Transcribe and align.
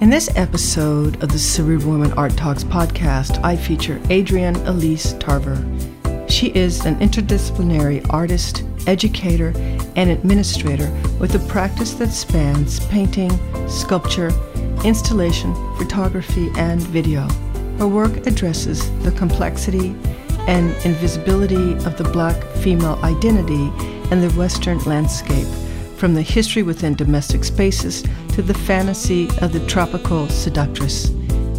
In 0.00 0.08
this 0.08 0.34
episode 0.34 1.22
of 1.22 1.30
the 1.30 1.38
Cerebral 1.38 1.92
Women 1.92 2.12
Art 2.12 2.34
Talks 2.34 2.64
podcast, 2.64 3.38
I 3.44 3.54
feature 3.54 4.00
Adrienne 4.10 4.56
Elise 4.66 5.12
Tarver. 5.18 5.62
She 6.26 6.46
is 6.54 6.86
an 6.86 6.98
interdisciplinary 7.00 8.06
artist, 8.08 8.64
educator, 8.86 9.52
and 9.96 10.08
administrator 10.08 10.90
with 11.20 11.34
a 11.34 11.48
practice 11.50 11.92
that 11.94 12.12
spans 12.12 12.80
painting, 12.86 13.30
sculpture, 13.68 14.30
installation, 14.86 15.52
photography, 15.76 16.50
and 16.56 16.80
video. 16.80 17.28
Her 17.76 17.86
work 17.86 18.26
addresses 18.26 18.90
the 19.02 19.12
complexity 19.12 19.94
and 20.48 20.70
invisibility 20.86 21.74
of 21.84 21.98
the 21.98 22.08
black 22.10 22.42
female 22.62 22.98
identity 23.02 23.70
and 24.10 24.22
the 24.22 24.30
Western 24.30 24.78
landscape 24.84 25.46
from 26.00 26.14
the 26.14 26.22
history 26.22 26.62
within 26.62 26.94
domestic 26.94 27.44
spaces 27.44 28.02
to 28.30 28.40
the 28.40 28.54
fantasy 28.54 29.28
of 29.42 29.52
the 29.52 29.64
tropical 29.66 30.26
seductress. 30.30 31.12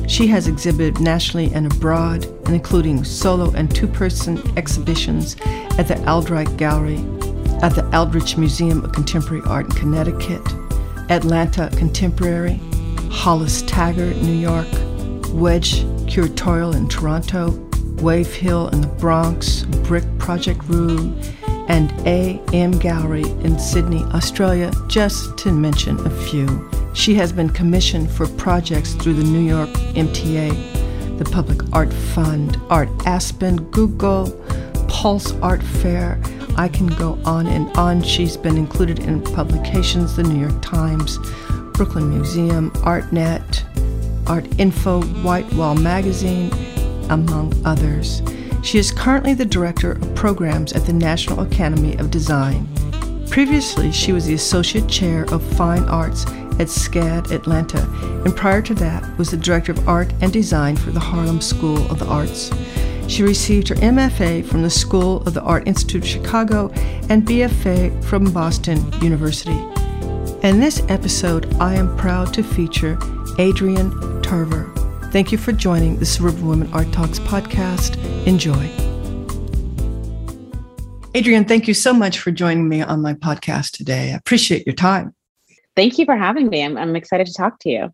She 0.07 0.25
has 0.27 0.47
exhibited 0.47 0.99
nationally 0.99 1.53
and 1.53 1.71
abroad, 1.71 2.25
including 2.49 3.03
solo 3.03 3.51
and 3.51 3.73
two 3.73 3.87
person 3.87 4.41
exhibitions 4.57 5.35
at 5.77 5.87
the 5.87 6.03
Aldrich 6.09 6.57
Gallery, 6.57 6.97
at 7.61 7.75
the 7.75 7.87
Aldrich 7.95 8.35
Museum 8.35 8.83
of 8.83 8.93
Contemporary 8.93 9.43
Art 9.45 9.67
in 9.67 9.71
Connecticut, 9.73 10.41
Atlanta 11.11 11.69
Contemporary, 11.77 12.59
Hollis 13.11 13.61
Taggart, 13.61 14.15
New 14.17 14.33
York, 14.33 14.67
Wedge 15.33 15.83
Curatorial 16.09 16.75
in 16.75 16.89
Toronto, 16.89 17.51
Wave 18.01 18.33
Hill 18.33 18.69
in 18.69 18.81
the 18.81 18.87
Bronx, 18.87 19.65
BRIC 19.83 20.17
Project 20.17 20.63
Room, 20.63 21.15
and 21.71 21.93
AM 22.05 22.71
Gallery 22.79 23.23
in 23.45 23.57
Sydney, 23.57 24.03
Australia, 24.13 24.73
just 24.87 25.37
to 25.37 25.53
mention 25.53 25.97
a 26.05 26.09
few. 26.09 26.69
She 26.93 27.15
has 27.15 27.31
been 27.31 27.49
commissioned 27.49 28.11
for 28.11 28.27
projects 28.27 28.93
through 28.95 29.13
the 29.13 29.23
New 29.23 29.39
York 29.39 29.69
MTA, 29.95 31.17
the 31.17 31.23
Public 31.23 31.61
Art 31.71 31.93
Fund, 31.93 32.59
Art 32.69 32.89
Aspen, 33.05 33.63
Google, 33.71 34.31
Pulse 34.89 35.31
Art 35.35 35.63
Fair. 35.63 36.21
I 36.57 36.67
can 36.67 36.87
go 36.87 37.17
on 37.23 37.47
and 37.47 37.69
on. 37.77 38.03
She's 38.03 38.35
been 38.35 38.57
included 38.57 38.99
in 38.99 39.21
publications, 39.21 40.17
the 40.17 40.23
New 40.23 40.41
York 40.41 40.61
Times, 40.61 41.19
Brooklyn 41.71 42.09
Museum, 42.09 42.71
ArtNet, 42.81 43.63
Art 44.29 44.45
Info, 44.59 45.01
White 45.23 45.51
Wall 45.53 45.75
Magazine, 45.75 46.51
among 47.09 47.53
others. 47.65 48.21
She 48.63 48.77
is 48.77 48.91
currently 48.91 49.33
the 49.33 49.45
Director 49.45 49.93
of 49.93 50.15
Programs 50.15 50.73
at 50.73 50.85
the 50.85 50.93
National 50.93 51.41
Academy 51.41 51.95
of 51.97 52.11
Design. 52.11 52.67
Previously, 53.29 53.91
she 53.91 54.13
was 54.13 54.25
the 54.25 54.35
Associate 54.35 54.87
Chair 54.87 55.23
of 55.33 55.41
Fine 55.55 55.83
Arts 55.85 56.25
at 56.59 56.67
SCAD 56.67 57.31
Atlanta, 57.31 57.81
and 58.23 58.35
prior 58.35 58.61
to 58.61 58.75
that 58.75 59.17
was 59.17 59.31
the 59.31 59.37
Director 59.37 59.71
of 59.71 59.87
Art 59.87 60.13
and 60.21 60.31
Design 60.31 60.75
for 60.75 60.91
the 60.91 60.99
Harlem 60.99 61.41
School 61.41 61.89
of 61.89 61.97
the 61.97 62.05
Arts. 62.05 62.51
She 63.07 63.23
received 63.23 63.69
her 63.69 63.75
MFA 63.75 64.45
from 64.45 64.61
the 64.61 64.69
School 64.69 65.21
of 65.23 65.33
the 65.33 65.41
Art 65.41 65.67
Institute 65.67 66.03
of 66.03 66.07
Chicago 66.07 66.69
and 67.09 67.27
BFA 67.27 68.03
from 68.05 68.31
Boston 68.31 68.79
University. 69.01 69.59
In 70.43 70.59
this 70.59 70.83
episode, 70.87 71.51
I 71.55 71.73
am 71.75 71.97
proud 71.97 72.33
to 72.35 72.43
feature 72.43 72.97
Adrienne 73.39 74.21
Tarver. 74.21 74.80
Thank 75.11 75.33
you 75.33 75.37
for 75.37 75.51
joining 75.51 75.99
the 75.99 76.05
Cerebral 76.05 76.47
Women 76.47 76.71
Art 76.71 76.89
Talks 76.93 77.19
podcast. 77.19 77.97
Enjoy. 78.25 78.69
Adrienne, 81.13 81.43
thank 81.43 81.67
you 81.67 81.73
so 81.73 81.93
much 81.93 82.19
for 82.19 82.31
joining 82.31 82.69
me 82.69 82.81
on 82.81 83.01
my 83.01 83.13
podcast 83.15 83.71
today. 83.71 84.13
I 84.13 84.15
appreciate 84.15 84.65
your 84.65 84.73
time. 84.73 85.13
Thank 85.75 85.97
you 85.97 86.05
for 86.05 86.15
having 86.15 86.47
me. 86.47 86.63
I'm, 86.63 86.77
I'm 86.77 86.95
excited 86.95 87.27
to 87.27 87.33
talk 87.33 87.59
to 87.59 87.69
you. 87.69 87.93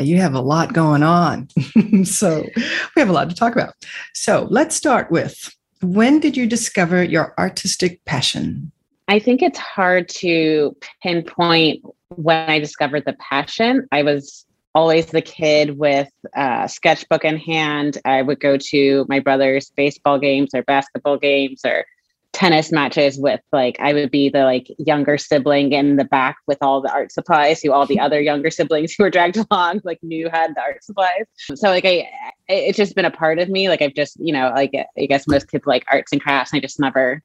You 0.00 0.16
have 0.16 0.34
a 0.34 0.40
lot 0.40 0.72
going 0.72 1.04
on. 1.04 1.48
so, 2.04 2.44
we 2.56 3.00
have 3.00 3.10
a 3.10 3.12
lot 3.12 3.30
to 3.30 3.36
talk 3.36 3.52
about. 3.52 3.74
So, 4.12 4.48
let's 4.50 4.74
start 4.74 5.12
with 5.12 5.54
when 5.82 6.18
did 6.18 6.36
you 6.36 6.48
discover 6.48 7.00
your 7.00 7.32
artistic 7.38 8.04
passion? 8.06 8.72
I 9.06 9.20
think 9.20 9.40
it's 9.40 9.58
hard 9.58 10.08
to 10.08 10.76
pinpoint 11.00 11.84
when 12.08 12.50
I 12.50 12.58
discovered 12.58 13.04
the 13.04 13.16
passion. 13.20 13.86
I 13.92 14.02
was 14.02 14.45
always 14.76 15.06
the 15.06 15.22
kid 15.22 15.78
with 15.78 16.10
a 16.34 16.68
sketchbook 16.70 17.24
in 17.24 17.38
hand. 17.38 17.96
I 18.04 18.20
would 18.20 18.40
go 18.40 18.58
to 18.58 19.06
my 19.08 19.20
brother's 19.20 19.70
baseball 19.70 20.18
games 20.18 20.50
or 20.54 20.62
basketball 20.62 21.16
games 21.16 21.62
or 21.64 21.86
tennis 22.34 22.70
matches 22.70 23.18
with 23.18 23.40
like 23.52 23.80
I 23.80 23.94
would 23.94 24.10
be 24.10 24.28
the 24.28 24.44
like 24.44 24.66
younger 24.76 25.16
sibling 25.16 25.72
in 25.72 25.96
the 25.96 26.04
back 26.04 26.36
with 26.46 26.58
all 26.60 26.82
the 26.82 26.92
art 26.92 27.10
supplies 27.10 27.62
who 27.62 27.72
all 27.72 27.86
the 27.86 27.98
other 27.98 28.20
younger 28.20 28.50
siblings 28.50 28.92
who 28.92 29.04
were 29.04 29.10
dragged 29.10 29.38
along 29.50 29.80
like 29.84 29.98
knew 30.02 30.28
had 30.28 30.54
the 30.54 30.60
art 30.60 30.84
supplies. 30.84 31.24
So 31.54 31.70
like 31.70 31.86
I 31.86 32.06
it's 32.46 32.76
just 32.76 32.94
been 32.94 33.06
a 33.06 33.10
part 33.10 33.38
of 33.38 33.48
me. 33.48 33.70
Like 33.70 33.80
I've 33.80 33.94
just, 33.94 34.20
you 34.20 34.34
know, 34.34 34.52
like 34.54 34.74
I 34.98 35.06
guess 35.06 35.26
most 35.26 35.50
kids 35.50 35.64
like 35.64 35.86
arts 35.90 36.12
and 36.12 36.20
crafts 36.20 36.52
and 36.52 36.58
I 36.58 36.60
just 36.60 36.78
never 36.78 37.22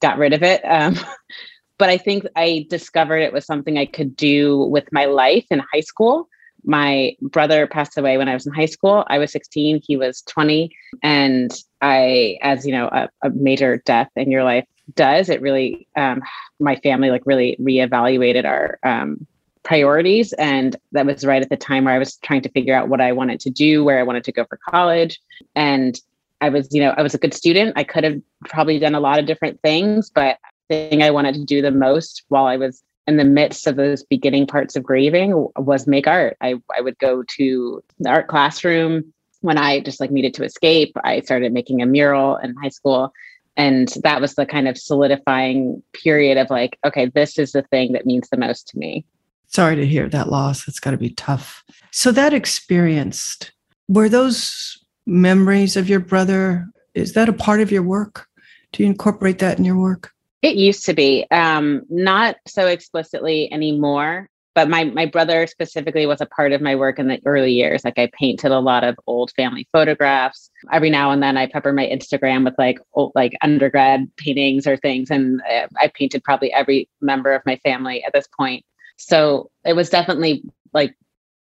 got 0.00 0.16
rid 0.16 0.32
of 0.32 0.42
it. 0.42 0.62
Um 0.62 0.98
but 1.78 1.90
I 1.90 1.98
think 1.98 2.24
I 2.34 2.66
discovered 2.70 3.18
it 3.18 3.34
was 3.34 3.44
something 3.44 3.76
I 3.76 3.84
could 3.84 4.16
do 4.16 4.56
with 4.56 4.90
my 4.90 5.04
life 5.04 5.44
in 5.50 5.60
high 5.70 5.80
school 5.80 6.30
my 6.64 7.16
brother 7.20 7.66
passed 7.66 7.98
away 7.98 8.16
when 8.18 8.28
I 8.28 8.34
was 8.34 8.46
in 8.46 8.52
high 8.52 8.66
school. 8.66 9.04
I 9.08 9.18
was 9.18 9.32
16, 9.32 9.82
he 9.84 9.96
was 9.96 10.22
20. 10.22 10.74
And 11.02 11.52
I, 11.80 12.38
as 12.42 12.66
you 12.66 12.72
know, 12.72 12.88
a, 12.88 13.08
a 13.22 13.30
major 13.30 13.78
death 13.84 14.10
in 14.16 14.30
your 14.30 14.44
life 14.44 14.66
does, 14.94 15.28
it 15.28 15.40
really, 15.40 15.86
um, 15.96 16.22
my 16.60 16.76
family 16.76 17.10
like 17.10 17.22
really 17.26 17.56
reevaluated 17.60 18.44
our 18.44 18.78
um, 18.82 19.26
priorities. 19.62 20.32
And 20.34 20.76
that 20.92 21.06
was 21.06 21.24
right 21.24 21.42
at 21.42 21.50
the 21.50 21.56
time 21.56 21.84
where 21.84 21.94
I 21.94 21.98
was 21.98 22.16
trying 22.16 22.42
to 22.42 22.50
figure 22.50 22.74
out 22.74 22.88
what 22.88 23.00
I 23.00 23.12
wanted 23.12 23.40
to 23.40 23.50
do, 23.50 23.84
where 23.84 23.98
I 23.98 24.02
wanted 24.02 24.24
to 24.24 24.32
go 24.32 24.44
for 24.44 24.58
college. 24.68 25.20
And 25.54 25.98
I 26.40 26.50
was, 26.50 26.68
you 26.72 26.80
know, 26.80 26.94
I 26.96 27.02
was 27.02 27.14
a 27.14 27.18
good 27.18 27.34
student. 27.34 27.72
I 27.76 27.84
could 27.84 28.04
have 28.04 28.20
probably 28.44 28.78
done 28.78 28.94
a 28.94 29.00
lot 29.00 29.18
of 29.18 29.26
different 29.26 29.60
things, 29.62 30.10
but 30.10 30.38
the 30.68 30.88
thing 30.88 31.02
I 31.02 31.10
wanted 31.10 31.34
to 31.34 31.44
do 31.44 31.62
the 31.62 31.70
most 31.70 32.24
while 32.28 32.46
I 32.46 32.56
was 32.56 32.82
in 33.06 33.16
the 33.16 33.24
midst 33.24 33.66
of 33.66 33.76
those 33.76 34.02
beginning 34.02 34.46
parts 34.46 34.76
of 34.76 34.82
grieving 34.82 35.48
was 35.56 35.86
make 35.86 36.06
art. 36.06 36.36
I, 36.40 36.54
I 36.76 36.80
would 36.80 36.98
go 36.98 37.22
to 37.36 37.82
the 37.98 38.10
art 38.10 38.28
classroom 38.28 39.12
when 39.40 39.58
I 39.58 39.80
just 39.80 40.00
like 40.00 40.10
needed 40.10 40.34
to 40.34 40.44
escape. 40.44 40.96
I 41.04 41.20
started 41.20 41.52
making 41.52 41.82
a 41.82 41.86
mural 41.86 42.36
in 42.36 42.54
high 42.56 42.70
school. 42.70 43.12
And 43.56 43.88
that 44.02 44.20
was 44.20 44.34
the 44.34 44.46
kind 44.46 44.66
of 44.66 44.78
solidifying 44.78 45.82
period 45.92 46.38
of 46.38 46.50
like, 46.50 46.78
okay, 46.84 47.06
this 47.06 47.38
is 47.38 47.52
the 47.52 47.62
thing 47.62 47.92
that 47.92 48.06
means 48.06 48.28
the 48.28 48.36
most 48.36 48.68
to 48.68 48.78
me. 48.78 49.04
Sorry 49.46 49.76
to 49.76 49.86
hear 49.86 50.08
that 50.08 50.30
loss. 50.30 50.66
It's 50.66 50.80
got 50.80 50.90
to 50.92 50.96
be 50.96 51.10
tough. 51.10 51.62
So, 51.92 52.10
that 52.10 52.34
experienced, 52.34 53.52
were 53.86 54.08
those 54.08 54.84
memories 55.06 55.76
of 55.76 55.88
your 55.88 56.00
brother, 56.00 56.66
is 56.94 57.12
that 57.12 57.28
a 57.28 57.32
part 57.32 57.60
of 57.60 57.70
your 57.70 57.82
work? 57.82 58.26
Do 58.72 58.82
you 58.82 58.88
incorporate 58.88 59.38
that 59.38 59.58
in 59.58 59.64
your 59.64 59.78
work? 59.78 60.13
It 60.44 60.56
used 60.56 60.84
to 60.84 60.92
be, 60.92 61.26
um, 61.30 61.84
not 61.88 62.36
so 62.46 62.66
explicitly 62.66 63.50
anymore. 63.50 64.28
But 64.54 64.68
my 64.68 64.84
my 64.84 65.06
brother 65.06 65.46
specifically 65.46 66.04
was 66.06 66.20
a 66.20 66.26
part 66.26 66.52
of 66.52 66.60
my 66.60 66.76
work 66.76 66.98
in 66.98 67.08
the 67.08 67.18
early 67.24 67.52
years. 67.52 67.82
Like 67.82 67.98
I 67.98 68.10
painted 68.12 68.52
a 68.52 68.60
lot 68.60 68.84
of 68.84 68.96
old 69.06 69.32
family 69.32 69.66
photographs. 69.72 70.50
Every 70.70 70.90
now 70.90 71.10
and 71.12 71.22
then, 71.22 71.38
I 71.38 71.46
pepper 71.46 71.72
my 71.72 71.86
Instagram 71.86 72.44
with 72.44 72.54
like 72.58 72.78
old, 72.92 73.12
like 73.14 73.32
undergrad 73.40 74.06
paintings 74.16 74.66
or 74.66 74.76
things, 74.76 75.10
and 75.10 75.40
uh, 75.50 75.66
I 75.80 75.90
painted 75.94 76.22
probably 76.22 76.52
every 76.52 76.90
member 77.00 77.32
of 77.32 77.42
my 77.46 77.56
family 77.64 78.04
at 78.04 78.12
this 78.12 78.28
point. 78.38 78.64
So 78.96 79.50
it 79.64 79.72
was 79.72 79.88
definitely 79.88 80.44
like 80.74 80.94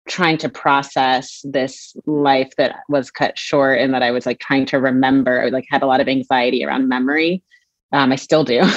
trying 0.08 0.38
to 0.38 0.48
process 0.48 1.42
this 1.44 1.94
life 2.06 2.52
that 2.56 2.76
was 2.88 3.10
cut 3.10 3.38
short 3.38 3.80
and 3.80 3.92
that 3.92 4.02
I 4.02 4.12
was 4.12 4.24
like 4.24 4.40
trying 4.40 4.64
to 4.66 4.80
remember, 4.80 5.44
I 5.44 5.50
like 5.50 5.66
had 5.70 5.82
a 5.82 5.86
lot 5.86 6.00
of 6.00 6.08
anxiety 6.08 6.64
around 6.64 6.88
memory 6.88 7.44
um, 7.92 8.12
I 8.12 8.16
still 8.16 8.44
do. 8.44 8.62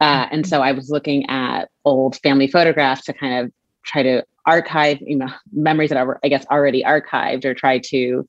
Uh, 0.00 0.26
and 0.32 0.46
so 0.46 0.60
I 0.60 0.72
was 0.72 0.90
looking 0.90 1.24
at 1.30 1.70
old 1.84 2.16
family 2.16 2.48
photographs 2.48 3.04
to 3.04 3.12
kind 3.12 3.44
of 3.44 3.52
try 3.84 4.02
to 4.02 4.24
archive, 4.44 4.98
you 5.00 5.16
know, 5.16 5.28
memories 5.52 5.90
that 5.90 5.96
are, 5.96 6.18
I 6.22 6.28
guess, 6.28 6.44
already 6.50 6.82
archived 6.82 7.44
or 7.44 7.54
try 7.54 7.78
to, 7.78 8.28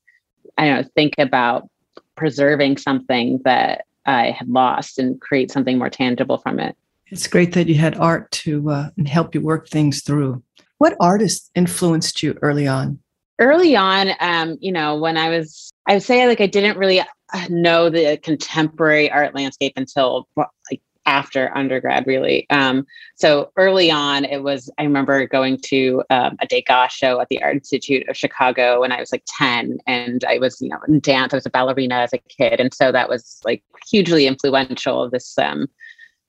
I 0.57 0.67
don't 0.67 0.81
know, 0.81 0.89
think 0.95 1.15
about 1.17 1.67
preserving 2.15 2.77
something 2.77 3.41
that 3.45 3.85
I 4.05 4.31
had 4.31 4.47
lost 4.47 4.99
and 4.99 5.19
create 5.19 5.51
something 5.51 5.77
more 5.77 5.89
tangible 5.89 6.37
from 6.37 6.59
it. 6.59 6.77
It's 7.07 7.27
great 7.27 7.53
that 7.53 7.67
you 7.67 7.75
had 7.75 7.97
art 7.97 8.31
to 8.31 8.69
uh, 8.69 8.89
help 9.05 9.35
you 9.35 9.41
work 9.41 9.67
things 9.67 10.01
through. 10.01 10.41
What 10.77 10.95
artists 10.99 11.49
influenced 11.55 12.21
you 12.23 12.37
early 12.41 12.67
on? 12.67 12.99
Early 13.39 13.75
on, 13.75 14.11
um, 14.19 14.57
you 14.61 14.71
know, 14.71 14.97
when 14.97 15.17
I 15.17 15.29
was, 15.29 15.71
I 15.87 15.95
would 15.95 16.03
say 16.03 16.27
like 16.27 16.41
I 16.41 16.47
didn't 16.47 16.77
really 16.77 17.01
uh, 17.01 17.05
know 17.49 17.89
the 17.89 18.17
contemporary 18.17 19.11
art 19.11 19.35
landscape 19.35 19.73
until 19.75 20.27
like 20.37 20.81
after 21.05 21.55
undergrad, 21.55 22.07
really. 22.07 22.47
Um, 22.49 22.85
so 23.15 23.51
early 23.57 23.91
on, 23.91 24.25
it 24.25 24.43
was, 24.43 24.71
I 24.77 24.83
remember 24.83 25.27
going 25.27 25.59
to 25.65 26.03
um, 26.09 26.35
a 26.41 26.47
Degas 26.47 26.91
show 26.91 27.19
at 27.19 27.29
the 27.29 27.41
Art 27.43 27.55
Institute 27.55 28.07
of 28.09 28.17
Chicago 28.17 28.81
when 28.81 28.91
I 28.91 28.99
was 28.99 29.11
like 29.11 29.23
10, 29.37 29.79
and 29.85 30.23
I 30.25 30.39
was, 30.39 30.59
you 30.61 30.69
know, 30.69 30.79
in 30.87 30.99
dance. 30.99 31.33
I 31.33 31.37
was 31.37 31.45
a 31.45 31.51
ballerina 31.51 31.95
as 31.95 32.13
a 32.13 32.17
kid. 32.29 32.59
And 32.59 32.73
so 32.73 32.91
that 32.91 33.09
was 33.09 33.39
like 33.45 33.63
hugely 33.87 34.25
influential, 34.27 35.09
this 35.09 35.37
um, 35.37 35.67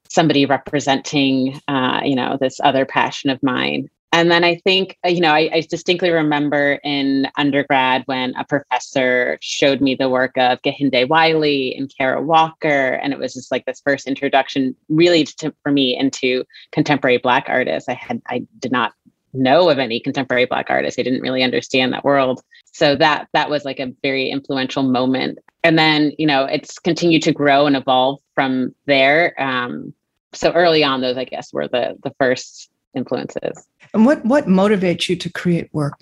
somebody 0.08 0.46
representing, 0.46 1.60
uh, 1.68 2.00
you 2.04 2.14
know, 2.14 2.36
this 2.40 2.60
other 2.62 2.84
passion 2.84 3.30
of 3.30 3.42
mine. 3.42 3.88
And 4.16 4.30
then 4.30 4.44
I 4.44 4.56
think, 4.56 4.96
uh, 5.04 5.10
you 5.10 5.20
know, 5.20 5.34
I, 5.34 5.50
I, 5.52 5.60
distinctly 5.60 6.08
remember 6.08 6.80
in 6.82 7.28
undergrad 7.36 8.02
when 8.06 8.34
a 8.36 8.46
professor 8.46 9.36
showed 9.42 9.82
me 9.82 9.94
the 9.94 10.08
work 10.08 10.38
of 10.38 10.62
Kehinde 10.62 11.06
Wiley 11.06 11.76
and 11.76 11.92
Kara 11.94 12.22
Walker. 12.22 12.94
And 12.94 13.12
it 13.12 13.18
was 13.18 13.34
just 13.34 13.52
like 13.52 13.66
this 13.66 13.82
first 13.84 14.06
introduction 14.06 14.74
really 14.88 15.24
to, 15.24 15.52
for 15.62 15.70
me 15.70 15.98
into 15.98 16.44
contemporary 16.72 17.18
Black 17.18 17.44
artists. 17.48 17.90
I 17.90 17.92
had, 17.92 18.22
I 18.26 18.46
did 18.58 18.72
not 18.72 18.94
know 19.34 19.68
of 19.68 19.78
any 19.78 20.00
contemporary 20.00 20.46
Black 20.46 20.70
artists. 20.70 20.98
I 20.98 21.02
didn't 21.02 21.20
really 21.20 21.42
understand 21.42 21.92
that 21.92 22.02
world. 22.02 22.40
So 22.72 22.96
that, 22.96 23.28
that 23.34 23.50
was 23.50 23.66
like 23.66 23.80
a 23.80 23.92
very 24.00 24.30
influential 24.30 24.82
moment. 24.82 25.40
And 25.62 25.78
then, 25.78 26.12
you 26.16 26.26
know, 26.26 26.46
it's 26.46 26.78
continued 26.78 27.22
to 27.24 27.32
grow 27.32 27.66
and 27.66 27.76
evolve 27.76 28.20
from 28.34 28.74
there. 28.86 29.38
Um, 29.38 29.92
so 30.32 30.52
early 30.52 30.82
on, 30.82 31.02
those, 31.02 31.18
I 31.18 31.24
guess, 31.24 31.52
were 31.52 31.68
the, 31.68 31.98
the 32.02 32.14
first 32.18 32.70
influences. 32.96 33.66
And 33.94 34.04
what 34.04 34.24
what 34.24 34.46
motivates 34.46 35.08
you 35.08 35.16
to 35.16 35.30
create 35.30 35.68
work? 35.72 35.94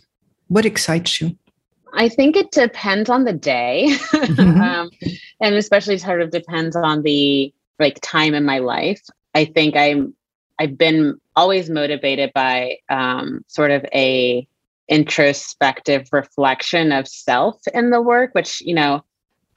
What 0.48 0.64
excites 0.64 1.20
you? 1.20 1.36
I 1.96 2.08
think 2.08 2.36
it 2.36 2.50
depends 2.50 3.08
on 3.08 3.24
the 3.24 3.32
day, 3.32 3.86
mm-hmm. 3.88 4.60
um, 4.60 4.90
and 5.40 5.54
especially 5.54 5.98
sort 5.98 6.22
of 6.22 6.30
depends 6.30 6.76
on 6.76 7.02
the 7.02 7.52
like 7.78 7.98
time 8.02 8.34
in 8.34 8.44
my 8.44 8.58
life. 8.58 9.02
I 9.34 9.44
think 9.44 9.76
I'm 9.76 10.14
I've 10.58 10.78
been 10.78 11.20
always 11.36 11.68
motivated 11.68 12.32
by 12.34 12.78
um, 12.88 13.44
sort 13.48 13.70
of 13.70 13.84
a 13.92 14.46
introspective 14.88 16.08
reflection 16.12 16.92
of 16.92 17.08
self 17.08 17.60
in 17.72 17.90
the 17.90 18.02
work, 18.02 18.34
which 18.34 18.60
you 18.60 18.74
know 18.74 19.04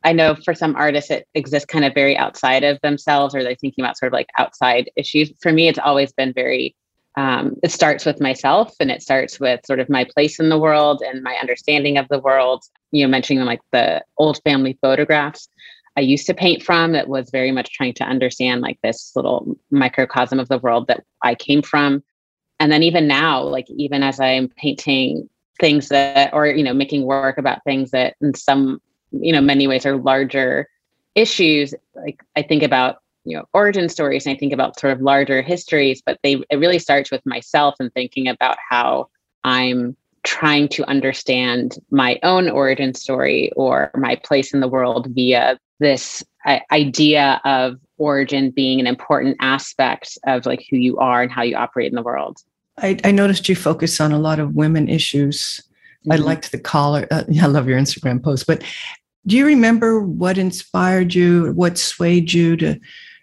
I 0.04 0.14
know 0.14 0.36
for 0.36 0.54
some 0.54 0.76
artists 0.76 1.12
it 1.12 1.28
exists 1.34 1.66
kind 1.66 1.86
of 1.86 1.94
very 1.94 2.16
outside 2.16 2.64
of 2.64 2.80
themselves, 2.82 3.36
or 3.36 3.44
they're 3.44 3.56
thinking 3.56 3.84
about 3.84 3.98
sort 3.98 4.08
of 4.08 4.14
like 4.14 4.30
outside 4.38 4.90
issues. 4.96 5.32
For 5.42 5.52
me, 5.52 5.68
it's 5.68 5.80
always 5.80 6.14
been 6.14 6.34
very 6.34 6.76
um, 7.18 7.56
it 7.64 7.72
starts 7.72 8.06
with 8.06 8.22
myself 8.22 8.76
and 8.80 8.92
it 8.92 9.02
starts 9.02 9.40
with 9.40 9.66
sort 9.66 9.80
of 9.80 9.90
my 9.90 10.06
place 10.06 10.40
in 10.40 10.50
the 10.50 10.58
world 10.58 11.02
and 11.02 11.24
my 11.24 11.36
understanding 11.36 11.98
of 11.98 12.08
the 12.10 12.20
world. 12.20 12.64
You 12.92 13.06
know 13.06 13.10
mentioning 13.10 13.44
like 13.44 13.60
the 13.72 14.02
old 14.18 14.40
family 14.46 14.78
photographs 14.82 15.50
i 15.98 16.00
used 16.00 16.26
to 16.28 16.34
paint 16.34 16.64
from 16.64 16.94
that 16.94 17.10
was 17.10 17.30
very 17.32 17.52
much 17.52 17.74
trying 17.74 17.94
to 17.96 18.06
understand 18.06 18.62
like 18.62 18.80
this 18.82 19.12
little 19.14 19.58
microcosm 19.72 20.40
of 20.40 20.48
the 20.48 20.60
world 20.60 20.88
that 20.88 21.04
i 21.22 21.36
came 21.36 21.62
from. 21.62 22.02
And 22.62 22.72
then 22.72 22.82
even 22.84 23.08
now 23.08 23.44
like 23.44 23.70
even 23.70 24.04
as 24.04 24.20
i'm 24.22 24.48
painting 24.48 25.30
things 25.60 25.90
that 25.90 26.34
or 26.34 26.48
you 26.48 26.64
know 26.64 26.74
making 26.74 27.04
work 27.04 27.38
about 27.38 27.64
things 27.64 27.92
that 27.92 28.16
in 28.22 28.34
some 28.36 28.80
you 29.12 29.34
know 29.34 29.42
many 29.42 29.68
ways 29.68 29.86
are 29.86 29.98
larger 29.98 30.70
issues 31.16 31.74
like 31.96 32.24
i 32.36 32.42
think 32.42 32.64
about 32.64 32.98
you 33.28 33.36
know 33.36 33.44
origin 33.54 33.90
stories 33.90 34.26
and 34.26 34.36
i 34.36 34.40
think 34.40 34.54
about 34.54 34.80
sort 34.80 34.94
of 34.94 35.02
larger 35.02 35.42
histories 35.42 36.02
but 36.06 36.18
they 36.24 36.42
it 36.50 36.58
really 36.58 36.80
starts 36.80 37.12
with 37.12 37.24
myself 37.26 37.76
and 37.80 37.94
thinking 37.94 38.28
about 38.28 38.58
how 38.70 39.08
i'm 39.44 39.96
trying 40.24 40.68
to 40.68 40.88
understand 40.90 41.78
my 41.92 42.20
own 42.24 42.50
origin 42.50 42.94
story 42.94 43.52
or 43.56 43.92
my 43.96 44.16
place 44.16 44.54
in 44.54 44.60
the 44.60 44.68
world 44.68 45.08
via 45.12 45.60
this 45.80 46.24
uh, 46.46 46.60
idea 46.72 47.42
of 47.46 47.78
origin 47.98 48.50
being 48.50 48.80
an 48.80 48.88
important 48.88 49.36
aspect 49.42 50.18
of 50.26 50.46
like 50.46 50.66
who 50.70 50.78
you 50.78 50.98
are 50.98 51.22
and 51.22 51.32
how 51.32 51.44
you 51.44 51.56
operate 51.56 51.90
in 51.92 51.96
the 51.96 52.02
world 52.02 52.40
i, 52.80 52.98
I 53.04 53.12
noticed 53.12 53.50
you 53.50 53.56
focus 53.56 54.00
on 54.00 54.12
a 54.12 54.20
lot 54.20 54.40
of 54.40 54.56
women 54.56 54.88
issues 54.88 55.62
mm-hmm. 56.02 56.14
i 56.14 56.16
liked 56.16 56.52
the 56.52 56.60
collar 56.60 57.08
uh, 57.12 57.24
i 57.42 57.46
love 57.46 57.68
your 57.68 57.80
instagram 57.80 58.24
post 58.24 58.48
but 58.48 58.64
do 59.28 59.36
you 59.36 59.46
remember 59.46 60.00
what 60.00 60.38
inspired 60.38 61.14
you 61.14 61.52
what 61.54 61.78
swayed 61.78 62.34
you 62.34 62.56
to 62.58 62.80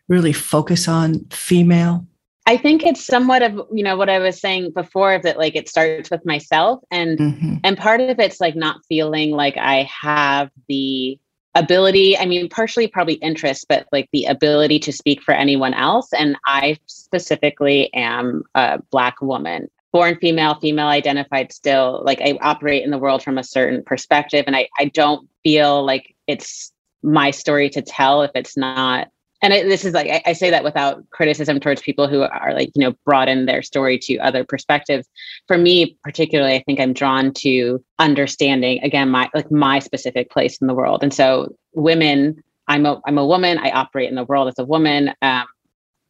really 0.08 0.32
focus 0.32 0.88
on 0.88 1.24
female? 1.30 2.06
I 2.46 2.56
think 2.58 2.84
it's 2.84 3.04
somewhat 3.04 3.42
of 3.42 3.54
you 3.72 3.82
know 3.82 3.96
what 3.96 4.10
I 4.10 4.18
was 4.18 4.38
saying 4.38 4.72
before 4.72 5.18
that 5.18 5.38
like 5.38 5.56
it 5.56 5.68
starts 5.68 6.10
with 6.10 6.24
myself 6.26 6.80
and 6.90 7.18
mm-hmm. 7.18 7.54
and 7.64 7.78
part 7.78 8.00
of 8.00 8.18
it's 8.20 8.40
like 8.40 8.54
not 8.54 8.84
feeling 8.86 9.30
like 9.30 9.56
I 9.56 9.88
have 10.02 10.50
the 10.68 11.18
ability 11.54 12.18
I 12.18 12.26
mean 12.26 12.48
partially 12.48 12.86
probably 12.86 13.14
interest 13.14 13.66
but 13.68 13.86
like 13.92 14.08
the 14.12 14.26
ability 14.26 14.78
to 14.80 14.92
speak 14.92 15.22
for 15.22 15.32
anyone 15.32 15.72
else 15.72 16.12
and 16.12 16.36
I 16.44 16.76
specifically 16.86 17.92
am 17.94 18.42
a 18.54 18.82
black 18.90 19.22
woman 19.22 19.70
born 19.92 20.18
female 20.20 20.56
female 20.56 20.88
identified 20.88 21.52
still 21.52 22.02
like 22.04 22.20
I 22.20 22.36
operate 22.42 22.82
in 22.82 22.90
the 22.90 22.98
world 22.98 23.22
from 23.22 23.38
a 23.38 23.44
certain 23.44 23.82
perspective 23.82 24.44
and 24.46 24.56
I 24.56 24.68
I 24.78 24.86
don't 24.86 25.28
feel 25.44 25.82
like 25.82 26.14
it's 26.26 26.72
my 27.02 27.30
story 27.30 27.70
to 27.70 27.80
tell 27.80 28.22
if 28.22 28.32
it's 28.34 28.56
not 28.56 29.08
and 29.44 29.70
this 29.70 29.84
is 29.84 29.92
like 29.92 30.08
I, 30.08 30.22
I, 30.30 30.32
say 30.32 30.48
that 30.50 30.64
without 30.64 31.08
criticism 31.10 31.60
towards 31.60 31.82
people 31.82 32.08
who 32.08 32.22
are 32.22 32.54
like 32.54 32.70
you 32.74 32.80
know 32.80 32.94
broaden 33.04 33.44
their 33.46 33.62
story 33.62 33.98
to 34.00 34.16
other 34.18 34.44
perspectives. 34.44 35.06
For 35.46 35.58
me 35.58 35.98
particularly 36.02 36.54
i 36.54 36.62
think 36.62 36.80
i'm 36.80 36.92
drawn 36.92 37.32
to 37.34 37.84
understanding 37.98 38.82
again 38.82 39.10
my 39.10 39.28
like 39.34 39.50
my 39.50 39.78
specific 39.78 40.30
place 40.30 40.58
in 40.58 40.66
the 40.66 40.74
world. 40.74 41.02
And 41.02 41.12
so 41.12 41.54
women 41.74 42.42
i'm 42.68 42.86
a 42.86 43.00
i'm 43.06 43.18
a 43.18 43.26
woman. 43.26 43.58
I 43.58 43.70
operate 43.70 44.08
in 44.08 44.14
the 44.14 44.24
world 44.24 44.48
as 44.48 44.58
a 44.58 44.64
woman. 44.64 45.12
Um, 45.20 45.44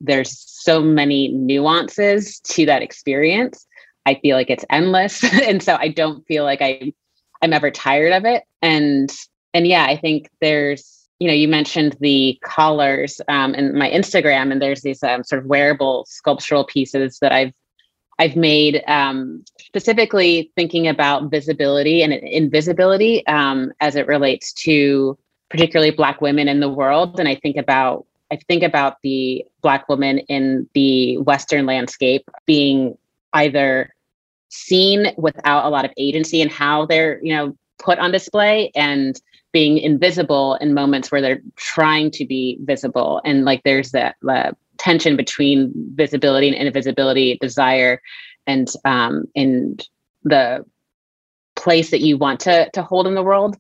there's 0.00 0.38
so 0.38 0.80
many 0.80 1.28
nuances 1.28 2.40
to 2.40 2.66
that 2.66 2.82
experience. 2.82 3.66
I 4.06 4.16
feel 4.16 4.37
like 4.37 4.50
it's 4.50 4.64
endless. 4.70 5.25
And 5.42 5.62
so 5.62 5.76
i 5.76 5.88
don't 5.88 6.25
feel 6.26 6.44
like 6.44 6.62
i 6.62 6.92
i'm 7.42 7.52
ever 7.52 7.70
tired 7.70 8.12
of 8.12 8.25
it. 8.25 8.44
And 8.62 9.12
and 9.52 9.66
yeah 9.66 9.85
i 9.85 9.97
think 9.97 10.28
there's 10.40 11.03
you 11.25 11.31
know, 11.31 11.35
you 11.35 11.49
mentioned 11.49 11.97
the 12.00 12.38
collars 12.45 13.19
um, 13.28 13.54
in 13.54 13.78
my 13.78 13.90
Instagram, 13.90 14.52
and 14.52 14.61
there's 14.61 14.83
these 14.83 15.02
um, 15.02 15.25
sort 15.25 15.40
of 15.40 15.47
wearable 15.47 16.04
sculptural 16.07 16.64
pieces 16.66 17.19
that 17.21 17.33
I've 17.33 17.54
I've 18.19 18.37
made 18.37 18.85
um, 18.88 19.43
specifically 19.59 20.52
thinking 20.54 20.87
about 20.87 21.31
visibility 21.31 22.02
and 22.02 22.12
invisibility 22.12 23.26
um, 23.26 23.73
as 23.81 23.97
it 23.97 24.07
relates 24.07 24.52
to 24.64 25.16
particularly 25.49 25.93
Black 25.93 26.21
women 26.21 26.47
in 26.47 26.61
the 26.61 26.69
world. 26.69 27.19
And 27.19 27.26
I 27.26 27.37
think 27.37 27.57
about 27.57 28.04
I 28.31 28.37
think 28.47 28.62
about 28.62 28.99
the 29.02 29.47
Black 29.62 29.88
woman 29.88 30.19
in 30.19 30.69
the 30.75 31.16
Western 31.16 31.64
landscape 31.64 32.28
being 32.45 32.99
either 33.33 33.95
seen 34.50 35.07
without 35.16 35.64
a 35.64 35.71
lot 35.71 35.87
of 35.87 35.90
agency 35.97 36.43
and 36.43 36.50
how 36.50 36.85
they're 36.85 37.19
you 37.23 37.35
know 37.35 37.57
put 37.78 37.99
on 37.99 38.12
display 38.12 38.71
and 38.75 39.23
being 39.54 39.78
invisible 39.78 40.56
in 40.56 40.75
moments 40.75 41.11
where 41.11 41.23
they're 41.23 41.40
trying 41.54 42.11
to 42.11 42.26
be 42.26 42.58
visible. 42.62 43.23
And 43.25 43.44
like 43.44 43.62
there's 43.62 43.92
that 43.92 44.16
tension 44.76 45.16
between 45.16 45.73
visibility 45.94 46.49
and 46.49 46.66
invisibility 46.66 47.38
desire 47.40 48.02
and 48.49 48.68
um 48.84 49.25
and 49.37 49.87
the 50.25 50.66
place 51.54 51.92
that 51.92 52.00
you 52.00 52.18
want 52.18 52.40
to 52.40 52.68
to 52.70 52.82
hold 52.82 53.06
in 53.06 53.14
the 53.14 53.23
world. 53.23 53.56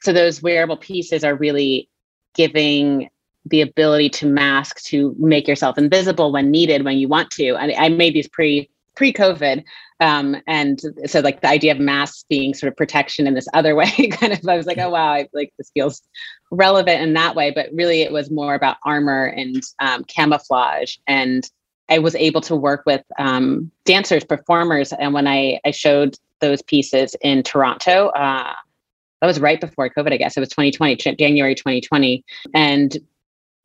So 0.00 0.12
those 0.12 0.42
wearable 0.42 0.78
pieces 0.78 1.22
are 1.22 1.36
really 1.36 1.90
giving 2.34 3.10
the 3.44 3.60
ability 3.60 4.08
to 4.08 4.26
mask 4.26 4.82
to 4.84 5.14
make 5.18 5.46
yourself 5.46 5.76
invisible 5.76 6.32
when 6.32 6.50
needed 6.50 6.84
when 6.84 6.96
you 6.96 7.08
want 7.08 7.30
to. 7.32 7.56
And 7.56 7.72
i 7.72 7.90
made 7.90 8.14
these 8.14 8.28
pre 8.28 8.70
pre 8.96 9.12
covid 9.12 9.62
um, 9.98 10.36
and 10.46 10.80
so 11.06 11.20
like 11.20 11.40
the 11.40 11.48
idea 11.48 11.72
of 11.72 11.78
masks 11.78 12.24
being 12.28 12.52
sort 12.52 12.70
of 12.70 12.76
protection 12.76 13.26
in 13.26 13.34
this 13.34 13.48
other 13.54 13.74
way 13.80 13.90
kind 14.10 14.32
of 14.32 14.46
i 14.48 14.56
was 14.56 14.66
like 14.66 14.78
oh 14.78 14.90
wow 14.90 15.12
I, 15.12 15.28
like 15.32 15.52
this 15.58 15.70
feels 15.72 16.02
relevant 16.50 17.02
in 17.02 17.14
that 17.14 17.34
way. 17.34 17.50
But 17.50 17.70
really 17.72 18.02
it 18.02 18.12
was 18.12 18.30
more 18.30 18.54
about 18.54 18.76
armor 18.84 19.26
and 19.26 19.62
um, 19.80 20.04
camouflage. 20.04 20.96
And 21.06 21.48
i 21.88 21.98
was 21.98 22.14
able 22.16 22.40
to 22.42 22.56
work 22.56 22.82
with 22.86 23.04
um, 23.18 23.70
dancers 23.84 24.24
performers. 24.24 24.92
And 24.92 25.14
when 25.14 25.26
i 25.26 25.60
i 25.64 25.70
showed 25.70 26.16
those 26.40 26.62
pieces 26.62 27.16
in 27.22 27.42
toronto 27.42 28.08
uh, 28.08 28.52
that 29.20 29.26
was 29.26 29.40
right 29.40 29.60
before 29.60 29.88
covid 29.90 30.12
i 30.12 30.16
guess. 30.16 30.36
It 30.36 30.40
was 30.40 30.50
2020 30.50 31.16
january 31.16 31.54
2020 31.54 32.24
and 32.54 32.96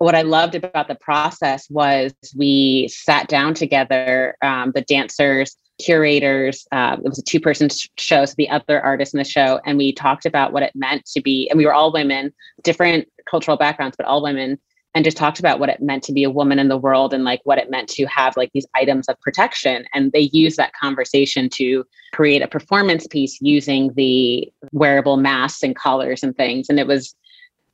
what 0.02 0.16
I 0.16 0.24
loved 0.24 0.56
about 0.56 0.88
the 0.88 0.96
process 0.96 1.70
was 1.70 2.12
we 2.36 2.88
sat 2.88 3.28
down 3.28 3.54
together, 3.54 4.36
um, 4.42 4.72
the 4.74 4.82
dancers, 4.82 5.56
curators. 5.80 6.66
Uh, 6.72 6.98
it 6.98 7.08
was 7.08 7.20
a 7.20 7.24
two 7.24 7.40
person 7.40 7.70
show, 7.98 8.26
so 8.26 8.34
the 8.36 8.50
other 8.50 8.82
artists 8.82 9.14
in 9.14 9.20
the 9.20 9.24
show, 9.24 9.60
and 9.64 9.78
we 9.78 9.94
talked 9.94 10.26
about 10.26 10.54
what 10.54 10.64
it 10.64 10.72
meant 10.74 11.06
to 11.06 11.22
be. 11.22 11.48
And 11.50 11.58
we 11.58 11.68
were 11.68 11.74
all 11.74 11.94
women, 11.94 12.34
different 12.64 13.08
cultural 13.30 13.58
backgrounds, 13.58 13.96
but 13.96 14.08
all 14.08 14.24
women, 14.24 14.58
and 14.96 15.06
just 15.06 15.18
talked 15.18 15.38
about 15.38 15.60
what 15.60 15.70
it 15.70 15.82
meant 15.82 16.02
to 16.06 16.14
be 16.14 16.24
a 16.24 16.32
woman 16.32 16.58
in 16.58 16.68
the 16.68 16.78
world 16.78 17.14
and 17.14 17.24
like 17.24 17.42
what 17.44 17.60
it 17.60 17.70
meant 17.70 17.88
to 17.90 18.06
have 18.08 18.36
like 18.36 18.50
these 18.54 18.66
items 18.74 19.08
of 19.08 19.20
protection. 19.22 19.86
And 19.94 20.12
they 20.14 20.32
used 20.34 20.58
that 20.58 20.74
conversation 20.74 21.48
to 21.50 21.86
create 22.12 22.42
a 22.42 22.48
performance 22.48 23.06
piece 23.06 23.38
using 23.40 23.94
the 23.94 24.52
wearable 24.72 25.18
masks 25.18 25.62
and 25.62 25.76
collars 25.76 26.24
and 26.24 26.36
things. 26.36 26.70
And 26.70 26.80
it 26.80 26.88
was, 26.88 27.16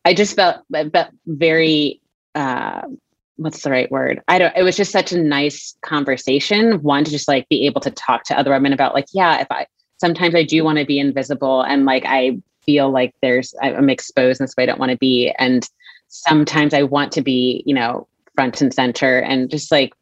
I 0.03 0.13
just 0.13 0.35
felt, 0.35 0.57
felt 0.91 1.09
very 1.25 2.01
uh, 2.37 2.83
what's 3.37 3.63
the 3.63 3.71
right 3.71 3.91
word? 3.91 4.21
I 4.27 4.37
don't, 4.37 4.55
it 4.55 4.63
was 4.63 4.77
just 4.77 4.91
such 4.91 5.11
a 5.11 5.21
nice 5.21 5.75
conversation. 5.81 6.81
One 6.83 7.03
to 7.03 7.11
just 7.11 7.27
like 7.27 7.49
be 7.49 7.65
able 7.65 7.81
to 7.81 7.91
talk 7.91 8.23
to 8.25 8.37
other 8.37 8.51
women 8.51 8.73
about 8.73 8.93
like, 8.93 9.07
yeah, 9.11 9.41
if 9.41 9.47
I, 9.49 9.65
sometimes 9.97 10.35
I 10.35 10.43
do 10.43 10.63
want 10.63 10.77
to 10.77 10.85
be 10.85 10.99
invisible 10.99 11.63
and 11.63 11.85
like, 11.85 12.03
I 12.05 12.39
feel 12.63 12.91
like 12.91 13.15
there's, 13.21 13.55
I'm 13.61 13.89
exposed 13.89 14.39
in 14.39 14.43
this 14.43 14.55
way 14.55 14.63
I 14.63 14.65
don't 14.67 14.79
want 14.79 14.91
to 14.91 14.97
be. 14.97 15.33
And 15.39 15.67
sometimes 16.09 16.73
I 16.75 16.83
want 16.83 17.11
to 17.13 17.21
be, 17.21 17.63
you 17.65 17.73
know, 17.73 18.07
front 18.35 18.61
and 18.61 18.71
center 18.71 19.19
and 19.19 19.49
just 19.49 19.71
like 19.71 19.93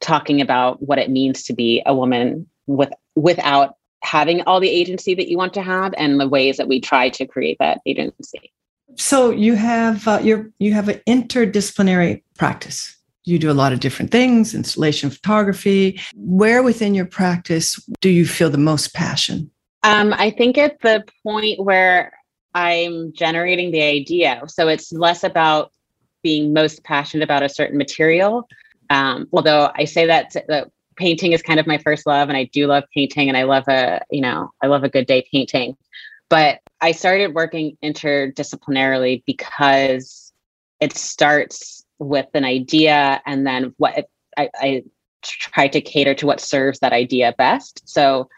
talking 0.00 0.40
about 0.40 0.80
what 0.82 0.98
it 0.98 1.10
means 1.10 1.42
to 1.44 1.52
be 1.52 1.82
a 1.84 1.94
woman 1.94 2.48
with, 2.66 2.92
without 3.14 3.76
having 4.00 4.40
all 4.42 4.58
the 4.58 4.70
agency 4.70 5.14
that 5.14 5.28
you 5.28 5.36
want 5.36 5.52
to 5.54 5.62
have 5.62 5.92
and 5.98 6.18
the 6.18 6.28
ways 6.28 6.56
that 6.56 6.68
we 6.68 6.80
try 6.80 7.10
to 7.10 7.26
create 7.26 7.58
that 7.60 7.80
agency. 7.84 8.52
So 8.96 9.30
you 9.30 9.54
have 9.54 10.06
uh, 10.06 10.20
you 10.22 10.52
you 10.58 10.72
have 10.72 10.88
an 10.88 11.00
interdisciplinary 11.06 12.22
practice. 12.36 12.96
You 13.24 13.38
do 13.38 13.50
a 13.50 13.54
lot 13.54 13.72
of 13.72 13.80
different 13.80 14.10
things, 14.10 14.54
installation 14.54 15.10
photography. 15.10 16.00
Where 16.16 16.62
within 16.62 16.94
your 16.94 17.06
practice 17.06 17.76
do 18.00 18.08
you 18.08 18.26
feel 18.26 18.50
the 18.50 18.58
most 18.58 18.94
passion? 18.94 19.50
Um, 19.84 20.12
I 20.12 20.30
think 20.30 20.58
at 20.58 20.80
the 20.80 21.04
point 21.22 21.60
where 21.60 22.12
I'm 22.54 23.12
generating 23.12 23.70
the 23.70 23.82
idea. 23.82 24.42
So 24.48 24.68
it's 24.68 24.92
less 24.92 25.24
about 25.24 25.72
being 26.22 26.52
most 26.52 26.84
passionate 26.84 27.24
about 27.24 27.42
a 27.42 27.48
certain 27.48 27.78
material. 27.78 28.48
Um, 28.90 29.26
although 29.32 29.70
I 29.74 29.84
say 29.84 30.06
that, 30.06 30.34
that 30.48 30.70
painting 30.96 31.32
is 31.32 31.42
kind 31.42 31.58
of 31.58 31.66
my 31.66 31.78
first 31.78 32.06
love, 32.06 32.28
and 32.28 32.36
I 32.36 32.44
do 32.44 32.66
love 32.66 32.84
painting, 32.94 33.28
and 33.28 33.36
I 33.36 33.44
love 33.44 33.64
a 33.68 34.02
you 34.10 34.20
know 34.20 34.50
I 34.62 34.66
love 34.66 34.84
a 34.84 34.88
good 34.88 35.06
day 35.06 35.26
painting. 35.30 35.76
But 36.28 36.60
I 36.82 36.92
started 36.92 37.34
working 37.34 37.78
interdisciplinarily 37.82 39.22
because 39.24 40.32
it 40.80 40.96
starts 40.96 41.84
with 42.00 42.26
an 42.34 42.44
idea 42.44 43.22
and 43.24 43.46
then 43.46 43.72
what 43.78 43.98
it, 43.98 44.10
I, 44.36 44.50
I 44.60 44.82
try 45.22 45.68
to 45.68 45.80
cater 45.80 46.14
to 46.14 46.26
what 46.26 46.40
serves 46.40 46.80
that 46.80 46.92
idea 46.92 47.34
best. 47.38 47.88
So 47.88 48.28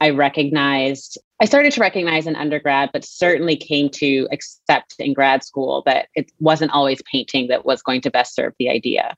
I 0.00 0.10
recognized, 0.10 1.16
I 1.40 1.44
started 1.44 1.72
to 1.72 1.80
recognize 1.80 2.26
in 2.26 2.34
undergrad, 2.34 2.90
but 2.92 3.04
certainly 3.04 3.56
came 3.56 3.88
to 3.90 4.28
accept 4.32 4.96
in 4.98 5.12
grad 5.12 5.44
school 5.44 5.84
that 5.86 6.08
it 6.16 6.32
wasn't 6.40 6.72
always 6.72 7.00
painting 7.10 7.46
that 7.48 7.64
was 7.64 7.82
going 7.82 8.00
to 8.00 8.10
best 8.10 8.34
serve 8.34 8.54
the 8.58 8.68
idea. 8.68 9.16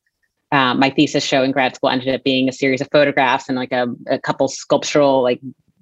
Um, 0.52 0.78
my 0.78 0.90
thesis 0.90 1.24
show 1.24 1.42
in 1.42 1.52
grad 1.52 1.74
school 1.74 1.88
ended 1.88 2.14
up 2.14 2.22
being 2.22 2.50
a 2.50 2.52
series 2.52 2.82
of 2.82 2.88
photographs 2.92 3.48
and 3.48 3.56
like 3.56 3.72
a, 3.72 3.86
a 4.08 4.18
couple 4.18 4.48
sculptural, 4.48 5.22
like 5.22 5.40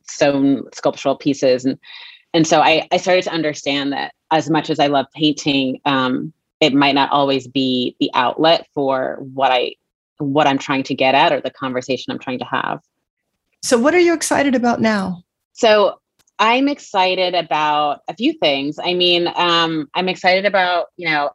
sewn 0.08 0.62
sculptural 0.72 1.16
pieces. 1.16 1.64
And 1.64 1.78
and 2.34 2.46
so 2.46 2.60
I, 2.60 2.88
I 2.90 2.96
started 2.96 3.24
to 3.24 3.32
understand 3.32 3.92
that 3.92 4.14
as 4.30 4.48
much 4.48 4.70
as 4.70 4.78
I 4.78 4.86
love 4.86 5.06
painting, 5.14 5.80
um, 5.84 6.32
it 6.60 6.72
might 6.72 6.94
not 6.94 7.10
always 7.10 7.46
be 7.46 7.96
the 8.00 8.10
outlet 8.14 8.66
for 8.74 9.18
what 9.34 9.50
I 9.50 9.74
what 10.18 10.46
I'm 10.46 10.58
trying 10.58 10.84
to 10.84 10.94
get 10.94 11.14
at 11.14 11.32
or 11.32 11.40
the 11.40 11.50
conversation 11.50 12.12
I'm 12.12 12.18
trying 12.18 12.38
to 12.38 12.44
have. 12.44 12.80
So 13.62 13.78
what 13.78 13.94
are 13.94 14.00
you 14.00 14.14
excited 14.14 14.54
about 14.54 14.80
now? 14.80 15.24
So 15.52 16.00
I'm 16.38 16.68
excited 16.68 17.34
about 17.34 18.02
a 18.08 18.14
few 18.14 18.32
things. 18.34 18.78
I 18.82 18.94
mean, 18.94 19.28
um, 19.34 19.88
I'm 19.94 20.08
excited 20.08 20.46
about, 20.46 20.86
you 20.96 21.08
know, 21.08 21.30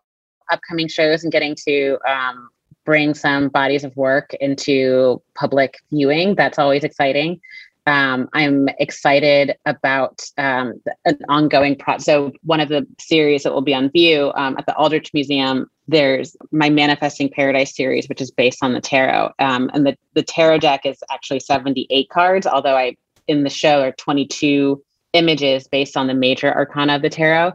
upcoming 0.52 0.88
shows 0.88 1.24
and 1.24 1.32
getting 1.32 1.56
to 1.68 1.98
um, 2.08 2.50
bring 2.86 3.14
some 3.14 3.50
bodies 3.50 3.84
of 3.84 3.96
work 3.96 4.34
into 4.36 5.22
public 5.36 5.76
viewing. 5.92 6.36
That's 6.36 6.58
always 6.58 6.84
exciting. 6.84 7.40
Um, 7.88 8.28
I'm 8.34 8.68
excited 8.80 9.56
about 9.66 10.22
um, 10.38 10.74
an 11.06 11.18
ongoing 11.30 11.78
project. 11.78 12.04
So 12.04 12.34
one 12.44 12.60
of 12.60 12.68
the 12.68 12.86
series 13.00 13.44
that 13.44 13.54
will 13.54 13.62
be 13.62 13.74
on 13.74 13.90
view 13.90 14.34
um, 14.36 14.58
at 14.58 14.66
the 14.66 14.76
Aldrich 14.76 15.14
Museum, 15.14 15.72
there's 15.88 16.36
my 16.52 16.70
Manifesting 16.70 17.30
Paradise 17.30 17.74
series, 17.74 18.10
which 18.10 18.20
is 18.20 18.30
based 18.30 18.62
on 18.62 18.74
the 18.74 18.82
tarot. 18.82 19.32
Um, 19.40 19.72
and 19.74 19.88
the, 19.88 19.98
the 20.16 20.22
tarot 20.22 20.60
deck 20.60 20.86
is 20.86 21.02
actually 21.10 21.40
78 21.40 22.10
cards, 22.10 22.46
although 22.46 22.76
I 22.76 22.98
in 23.30 23.44
the 23.44 23.50
show 23.50 23.82
are 23.82 23.94
22 23.94 24.84
images 25.14 25.68
based 25.68 25.96
on 25.96 26.08
the 26.08 26.14
major 26.14 26.54
arcana 26.54 26.98
of 26.98 27.02
the 27.02 27.10
tarot. 27.10 27.54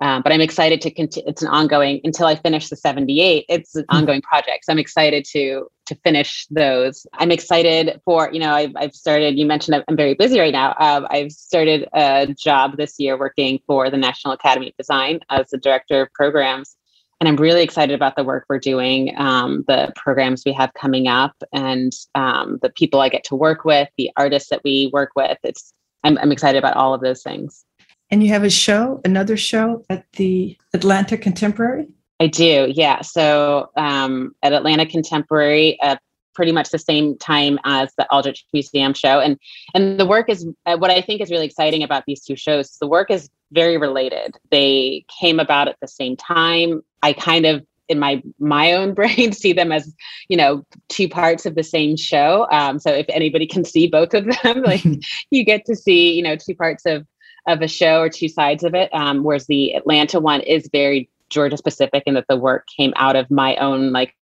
Um, 0.00 0.22
but 0.22 0.32
I'm 0.32 0.40
excited 0.40 0.80
to 0.82 0.90
continue. 0.92 1.28
It's 1.28 1.42
an 1.42 1.48
ongoing 1.48 2.00
until 2.04 2.26
I 2.26 2.36
finish 2.36 2.68
the 2.68 2.76
78. 2.76 3.46
It's 3.48 3.74
an 3.74 3.84
hmm. 3.88 3.96
ongoing 3.96 4.22
project. 4.22 4.64
So 4.64 4.72
I'm 4.72 4.78
excited 4.78 5.24
to 5.32 5.68
to 5.92 6.00
finish 6.02 6.46
those. 6.50 7.06
I'm 7.14 7.30
excited 7.30 8.00
for 8.04 8.30
you 8.32 8.40
know 8.40 8.54
I've, 8.54 8.72
I've 8.76 8.94
started. 8.94 9.38
You 9.38 9.46
mentioned 9.46 9.84
I'm 9.86 9.96
very 9.96 10.14
busy 10.14 10.38
right 10.40 10.52
now. 10.52 10.74
Um, 10.78 11.06
I've 11.10 11.32
started 11.32 11.88
a 11.92 12.26
job 12.26 12.76
this 12.76 12.98
year 12.98 13.18
working 13.18 13.60
for 13.66 13.90
the 13.90 13.96
National 13.96 14.34
Academy 14.34 14.68
of 14.68 14.76
Design 14.76 15.20
as 15.30 15.50
the 15.50 15.58
director 15.58 16.02
of 16.02 16.12
programs, 16.12 16.76
and 17.20 17.28
I'm 17.28 17.36
really 17.36 17.62
excited 17.62 17.94
about 17.94 18.16
the 18.16 18.24
work 18.24 18.46
we're 18.48 18.58
doing, 18.58 19.14
um, 19.16 19.64
the 19.68 19.92
programs 19.96 20.42
we 20.44 20.52
have 20.54 20.74
coming 20.74 21.06
up, 21.06 21.34
and 21.52 21.92
um, 22.14 22.58
the 22.62 22.70
people 22.70 23.00
I 23.00 23.08
get 23.08 23.24
to 23.24 23.36
work 23.36 23.64
with, 23.64 23.88
the 23.96 24.10
artists 24.16 24.50
that 24.50 24.62
we 24.64 24.90
work 24.92 25.10
with. 25.14 25.38
It's 25.42 25.72
I'm, 26.04 26.18
I'm 26.18 26.32
excited 26.32 26.58
about 26.58 26.76
all 26.76 26.94
of 26.94 27.00
those 27.00 27.22
things. 27.22 27.64
And 28.10 28.22
you 28.22 28.28
have 28.30 28.44
a 28.44 28.50
show, 28.50 29.00
another 29.04 29.36
show 29.36 29.84
at 29.88 30.04
the 30.12 30.58
Atlanta 30.74 31.16
Contemporary? 31.16 31.88
I 32.22 32.28
do, 32.28 32.72
yeah. 32.72 33.00
So 33.00 33.70
um, 33.76 34.36
at 34.44 34.52
Atlanta 34.52 34.86
Contemporary, 34.86 35.76
uh, 35.80 35.96
pretty 36.36 36.52
much 36.52 36.70
the 36.70 36.78
same 36.78 37.18
time 37.18 37.58
as 37.64 37.92
the 37.98 38.06
Aldrich 38.12 38.46
Museum 38.52 38.94
show, 38.94 39.18
and 39.18 39.36
and 39.74 39.98
the 39.98 40.06
work 40.06 40.28
is 40.28 40.46
uh, 40.64 40.76
what 40.76 40.92
I 40.92 41.00
think 41.00 41.20
is 41.20 41.32
really 41.32 41.46
exciting 41.46 41.82
about 41.82 42.04
these 42.06 42.22
two 42.24 42.36
shows. 42.36 42.78
The 42.80 42.86
work 42.86 43.10
is 43.10 43.28
very 43.50 43.76
related. 43.76 44.36
They 44.52 45.04
came 45.20 45.40
about 45.40 45.66
at 45.66 45.78
the 45.82 45.88
same 45.88 46.16
time. 46.16 46.82
I 47.02 47.12
kind 47.12 47.44
of 47.44 47.66
in 47.88 47.98
my 47.98 48.22
my 48.38 48.72
own 48.72 48.94
brain 49.00 49.32
see 49.32 49.52
them 49.52 49.72
as 49.72 49.92
you 50.28 50.36
know 50.36 50.64
two 50.88 51.08
parts 51.08 51.44
of 51.44 51.56
the 51.56 51.64
same 51.64 51.96
show 51.96 52.46
um, 52.52 52.78
so 52.78 52.92
if 52.92 53.06
anybody 53.08 53.48
can 53.48 53.64
see 53.64 53.88
both 53.88 54.14
of 54.14 54.24
them 54.24 54.62
like 54.64 54.84
you 55.32 55.44
get 55.44 55.64
to 55.64 55.74
see 55.74 56.12
you 56.12 56.22
know 56.22 56.36
two 56.36 56.54
parts 56.54 56.86
of 56.86 57.04
of 57.46 57.60
a 57.60 57.68
show 57.68 58.00
or 58.00 58.08
two 58.08 58.28
sides 58.28 58.62
of 58.62 58.74
it. 58.74 58.92
Um, 58.94 59.24
whereas 59.24 59.46
the 59.46 59.74
Atlanta 59.74 60.20
one 60.20 60.40
is 60.40 60.68
very 60.72 61.08
Georgia 61.32 61.56
specific 61.56 62.04
and 62.06 62.16
that 62.16 62.26
the 62.28 62.36
work 62.36 62.66
came 62.76 62.92
out 62.96 63.16
of 63.16 63.30
my 63.30 63.56
own 63.56 63.90
like 63.92 64.14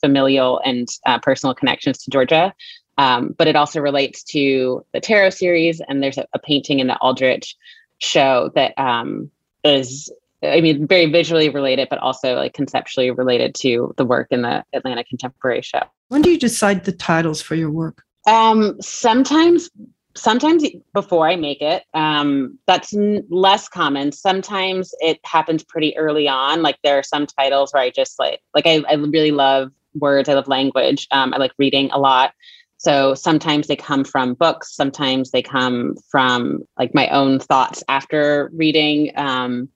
familial 0.00 0.60
and 0.64 0.86
uh, 1.06 1.18
personal 1.18 1.54
connections 1.54 1.98
to 1.98 2.10
Georgia. 2.10 2.54
Um, 2.98 3.34
but 3.38 3.46
it 3.46 3.56
also 3.56 3.80
relates 3.80 4.24
to 4.24 4.84
the 4.92 5.00
tarot 5.00 5.30
series, 5.30 5.80
and 5.88 6.02
there's 6.02 6.18
a, 6.18 6.26
a 6.32 6.38
painting 6.38 6.80
in 6.80 6.88
the 6.88 6.98
Aldrich 6.98 7.56
show 7.98 8.50
that 8.56 8.76
um, 8.76 9.30
is, 9.64 10.10
I 10.42 10.60
mean, 10.60 10.86
very 10.86 11.06
visually 11.06 11.48
related, 11.48 11.88
but 11.90 12.00
also 12.00 12.34
like 12.34 12.54
conceptually 12.54 13.10
related 13.12 13.54
to 13.56 13.94
the 13.96 14.04
work 14.04 14.28
in 14.30 14.42
the 14.42 14.64
Atlanta 14.72 15.04
Contemporary 15.04 15.62
show. 15.62 15.82
When 16.08 16.22
do 16.22 16.30
you 16.30 16.38
decide 16.38 16.84
the 16.84 16.92
titles 16.92 17.40
for 17.40 17.54
your 17.54 17.70
work? 17.70 18.02
Um, 18.26 18.76
sometimes 18.80 19.70
sometimes 20.18 20.64
before 20.92 21.28
I 21.28 21.36
make 21.36 21.62
it. 21.62 21.84
Um, 21.94 22.58
that's 22.66 22.94
n- 22.94 23.24
less 23.30 23.68
common. 23.68 24.12
Sometimes 24.12 24.94
it 25.00 25.18
happens 25.24 25.64
pretty 25.64 25.96
early 25.96 26.28
on. 26.28 26.62
Like 26.62 26.78
there 26.82 26.98
are 26.98 27.02
some 27.02 27.26
titles 27.26 27.72
where 27.72 27.82
I 27.82 27.90
just 27.90 28.18
like, 28.18 28.40
like 28.54 28.66
I, 28.66 28.82
I 28.88 28.94
really 28.94 29.30
love 29.30 29.70
words. 29.94 30.28
I 30.28 30.34
love 30.34 30.48
language. 30.48 31.06
Um, 31.10 31.32
I 31.32 31.38
like 31.38 31.52
reading 31.58 31.90
a 31.92 31.98
lot. 31.98 32.32
So 32.76 33.14
sometimes 33.14 33.66
they 33.66 33.76
come 33.76 34.04
from 34.04 34.34
books. 34.34 34.74
Sometimes 34.74 35.30
they 35.30 35.42
come 35.42 35.94
from 36.10 36.60
like 36.78 36.94
my 36.94 37.08
own 37.08 37.40
thoughts 37.40 37.82
after 37.88 38.50
reading. 38.54 39.10
Um, 39.16 39.68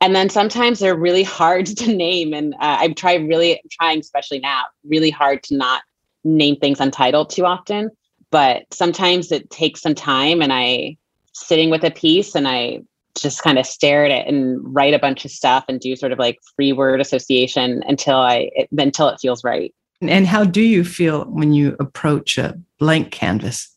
and 0.00 0.14
then 0.14 0.28
sometimes 0.28 0.78
they're 0.78 0.96
really 0.96 1.22
hard 1.40 1.66
to 1.66 1.94
name. 1.94 2.32
And 2.32 2.54
uh, 2.54 2.78
I've 2.80 2.94
tried 2.94 3.28
really 3.28 3.60
trying, 3.70 4.00
especially 4.00 4.40
now, 4.40 4.62
really 4.84 5.10
hard 5.10 5.42
to 5.44 5.56
not 5.56 5.82
name 6.24 6.56
things 6.56 6.80
untitled 6.80 7.30
too 7.30 7.44
often 7.44 7.90
but 8.34 8.64
sometimes 8.74 9.30
it 9.30 9.48
takes 9.48 9.80
some 9.80 9.94
time 9.94 10.42
and 10.42 10.52
I 10.52 10.96
sitting 11.34 11.70
with 11.70 11.84
a 11.84 11.92
piece 11.92 12.34
and 12.34 12.48
I 12.48 12.80
just 13.16 13.44
kind 13.44 13.60
of 13.60 13.64
stare 13.64 14.04
at 14.04 14.10
it 14.10 14.26
and 14.26 14.58
write 14.74 14.92
a 14.92 14.98
bunch 14.98 15.24
of 15.24 15.30
stuff 15.30 15.64
and 15.68 15.78
do 15.78 15.94
sort 15.94 16.10
of 16.10 16.18
like 16.18 16.40
free 16.56 16.72
word 16.72 17.00
association 17.00 17.84
until 17.86 18.16
I 18.16 18.50
it, 18.56 18.68
until 18.76 19.06
it 19.06 19.20
feels 19.20 19.44
right. 19.44 19.72
And 20.00 20.26
how 20.26 20.42
do 20.42 20.62
you 20.62 20.82
feel 20.82 21.26
when 21.26 21.52
you 21.52 21.76
approach 21.78 22.36
a 22.36 22.58
blank 22.80 23.12
canvas? 23.12 23.72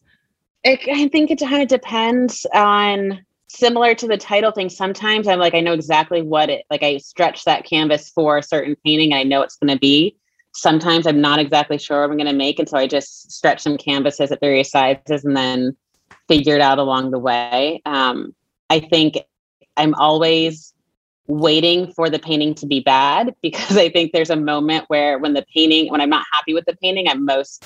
It, 0.64 0.80
I 0.92 1.08
think 1.10 1.30
it 1.30 1.40
kind 1.40 1.62
of 1.62 1.68
depends 1.68 2.48
on 2.52 3.24
similar 3.50 3.94
to 3.94 4.08
the 4.08 4.18
title 4.18 4.52
thing. 4.52 4.70
Sometimes 4.70 5.28
I'm 5.28 5.38
like, 5.38 5.54
I 5.54 5.60
know 5.60 5.74
exactly 5.74 6.24
what 6.24 6.50
it 6.50 6.66
like. 6.72 6.82
I 6.82 6.98
stretch 6.98 7.46
that 7.46 7.64
canvas 7.64 8.10
for 8.10 8.40
a 8.40 8.44
certain 8.44 8.76
painting. 8.84 9.14
I 9.14 9.22
know 9.22 9.44
it's 9.44 9.58
going 9.58 9.72
to 9.72 9.80
be. 9.80 10.18
Sometimes 10.58 11.06
I'm 11.06 11.22
not 11.22 11.38
exactly 11.38 11.78
sure 11.78 12.02
what 12.02 12.10
I'm 12.10 12.18
going 12.18 12.28
to 12.28 12.34
make, 12.34 12.58
and 12.58 12.68
so 12.68 12.78
I 12.78 12.88
just 12.88 13.32
stretch 13.32 13.62
some 13.62 13.78
canvases 13.78 14.32
at 14.32 14.40
various 14.40 14.72
sizes 14.72 15.24
and 15.24 15.38
then 15.38 15.78
figure 16.28 16.56
it 16.56 16.62
out 16.62 16.80
along 16.80 17.12
the 17.12 17.20
way. 17.20 17.80
Um, 17.86 18.34
I 18.70 18.80
think 18.80 19.20
I'm 19.78 19.94
always 19.94 20.74
waiting 21.28 21.92
for 21.94 22.10
the 22.10 22.18
painting 22.18 22.56
to 22.56 22.66
be 22.66 22.80
bad 22.80 23.36
because 23.42 23.78
I 23.78 23.90
think 23.90 24.14
there's 24.14 24.32
a 24.32 24.36
moment 24.36 24.86
where 24.88 25.20
when 25.20 25.34
the 25.34 25.46
painting, 25.54 25.92
when 25.92 26.02
I'm 26.02 26.10
not 26.10 26.26
happy 26.34 26.56
with 26.56 26.66
the 26.66 26.76
painting, 26.76 27.08
I'm 27.08 27.24
most 27.24 27.64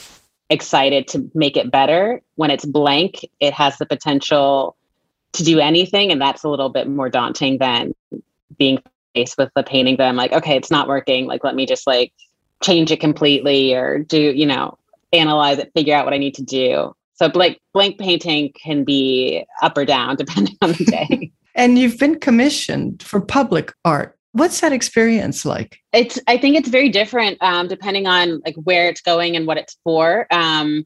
excited 0.50 1.08
to 1.10 1.32
make 1.34 1.56
it 1.56 1.72
better. 1.72 2.22
When 2.36 2.52
it's 2.52 2.66
blank, 2.66 3.26
it 3.40 3.54
has 3.54 3.78
the 3.78 3.86
potential 3.86 4.76
to 5.32 5.44
do 5.44 5.60
anything. 5.60 6.12
And 6.12 6.22
that's 6.22 6.44
a 6.44 6.50
little 6.50 6.68
bit 6.68 6.90
more 6.90 7.10
daunting 7.10 7.58
than 7.60 7.94
being 8.58 8.80
faced 9.16 9.38
with 9.38 9.50
the 9.56 9.64
painting 9.64 9.96
that 9.98 10.10
I'm 10.10 10.18
like, 10.18 10.34
okay, 10.34 10.58
it's 10.58 10.72
not 10.72 10.90
working. 10.90 11.26
Like, 11.26 11.46
let 11.46 11.56
me 11.56 11.66
just 11.66 11.88
like 11.88 12.12
change 12.62 12.92
it 12.92 13.00
completely 13.00 13.74
or 13.74 14.00
do, 14.00 14.20
you 14.20 14.46
know, 14.46 14.78
analyze 15.14 15.58
it, 15.58 15.72
figure 15.76 15.96
out 15.96 16.06
what 16.06 16.14
I 16.14 16.18
need 16.18 16.36
to 16.36 16.44
do. 16.44 16.94
So 17.16 17.30
blank 17.30 17.60
blank 17.74 18.00
painting 18.00 18.52
can 18.62 18.84
be 18.84 19.46
up 19.62 19.78
or 19.78 19.86
down 19.86 20.16
depending 20.18 20.58
on 20.62 20.72
the 20.74 20.86
day. 20.86 21.32
and 21.56 21.78
you've 21.78 22.00
been 22.00 22.20
commissioned 22.20 23.04
for 23.04 23.22
public 23.22 23.74
art. 23.86 24.18
What's 24.34 24.62
that 24.62 24.72
experience 24.72 25.46
like? 25.46 25.78
It's 25.92 26.20
I 26.28 26.38
think 26.38 26.56
it's 26.56 26.70
very 26.70 26.90
different 26.90 27.38
um, 27.42 27.68
depending 27.68 28.08
on 28.08 28.42
like 28.46 28.56
where 28.56 28.88
it's 28.88 29.02
going 29.02 29.36
and 29.36 29.46
what 29.46 29.58
it's 29.58 29.78
for. 29.84 30.26
Um, 30.32 30.86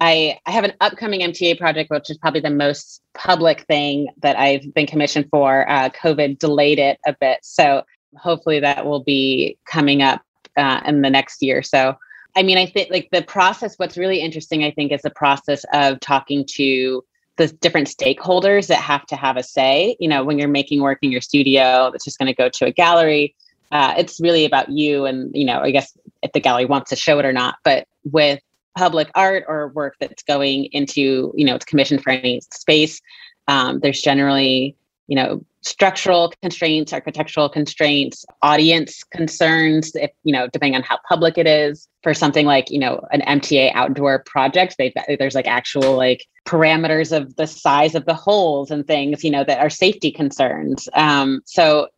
I, 0.00 0.38
I 0.44 0.50
have 0.50 0.64
an 0.64 0.74
upcoming 0.80 1.20
MTA 1.20 1.58
project, 1.58 1.90
which 1.90 2.10
is 2.10 2.18
probably 2.18 2.40
the 2.40 2.50
most 2.50 3.00
public 3.14 3.62
thing 3.62 4.08
that 4.22 4.36
I've 4.38 4.74
been 4.74 4.86
commissioned 4.86 5.28
for. 5.30 5.68
Uh, 5.68 5.88
COVID 5.90 6.38
delayed 6.38 6.78
it 6.78 6.98
a 7.06 7.16
bit. 7.18 7.38
So 7.42 7.82
hopefully 8.18 8.60
that 8.60 8.84
will 8.84 9.02
be 9.02 9.58
coming 9.66 10.02
up 10.02 10.22
uh, 10.56 10.80
in 10.86 11.02
the 11.02 11.10
next 11.10 11.42
year. 11.42 11.62
So, 11.62 11.96
I 12.36 12.42
mean, 12.42 12.58
I 12.58 12.66
think 12.66 12.90
like 12.90 13.08
the 13.12 13.22
process, 13.22 13.78
what's 13.78 13.96
really 13.96 14.20
interesting, 14.20 14.64
I 14.64 14.70
think, 14.70 14.92
is 14.92 15.02
the 15.02 15.10
process 15.10 15.64
of 15.72 16.00
talking 16.00 16.44
to 16.50 17.04
the 17.36 17.48
different 17.48 17.88
stakeholders 17.88 18.66
that 18.68 18.80
have 18.80 19.06
to 19.06 19.16
have 19.16 19.36
a 19.36 19.42
say. 19.42 19.96
You 20.00 20.08
know, 20.08 20.24
when 20.24 20.38
you're 20.38 20.48
making 20.48 20.80
work 20.80 20.98
in 21.02 21.10
your 21.10 21.20
studio 21.20 21.90
that's 21.90 22.04
just 22.04 22.18
going 22.18 22.28
to 22.28 22.34
go 22.34 22.48
to 22.48 22.66
a 22.66 22.72
gallery, 22.72 23.34
uh, 23.72 23.94
it's 23.98 24.20
really 24.20 24.44
about 24.44 24.70
you 24.70 25.06
and, 25.06 25.34
you 25.34 25.44
know, 25.44 25.60
I 25.60 25.70
guess 25.70 25.96
if 26.22 26.32
the 26.32 26.40
gallery 26.40 26.66
wants 26.66 26.90
to 26.90 26.96
show 26.96 27.18
it 27.18 27.24
or 27.24 27.32
not. 27.32 27.56
But 27.64 27.86
with 28.10 28.40
public 28.76 29.10
art 29.14 29.44
or 29.48 29.68
work 29.68 29.96
that's 29.98 30.22
going 30.22 30.66
into, 30.66 31.32
you 31.36 31.44
know, 31.44 31.54
it's 31.54 31.64
commissioned 31.64 32.02
for 32.02 32.10
any 32.10 32.40
space. 32.52 33.00
Um, 33.48 33.80
there's 33.80 34.02
generally, 34.02 34.76
you 35.06 35.16
know, 35.16 35.44
structural 35.62 36.32
constraints, 36.42 36.92
architectural 36.92 37.48
constraints, 37.48 38.24
audience 38.42 39.02
concerns, 39.04 39.94
if, 39.94 40.10
you 40.24 40.32
know, 40.32 40.48
depending 40.52 40.76
on 40.76 40.82
how 40.82 40.98
public 41.08 41.38
it 41.38 41.46
is. 41.46 41.88
For 42.02 42.14
something 42.14 42.46
like, 42.46 42.70
you 42.70 42.78
know, 42.78 43.04
an 43.10 43.20
MTA 43.22 43.72
outdoor 43.74 44.20
project, 44.20 44.76
they, 44.78 44.94
there's 45.18 45.34
like 45.34 45.48
actual 45.48 45.96
like 45.96 46.24
parameters 46.46 47.16
of 47.16 47.34
the 47.34 47.46
size 47.46 47.96
of 47.96 48.06
the 48.06 48.14
holes 48.14 48.70
and 48.70 48.86
things, 48.86 49.24
you 49.24 49.30
know, 49.30 49.42
that 49.42 49.58
are 49.58 49.70
safety 49.70 50.12
concerns. 50.12 50.88
Um, 50.94 51.40
so 51.46 51.88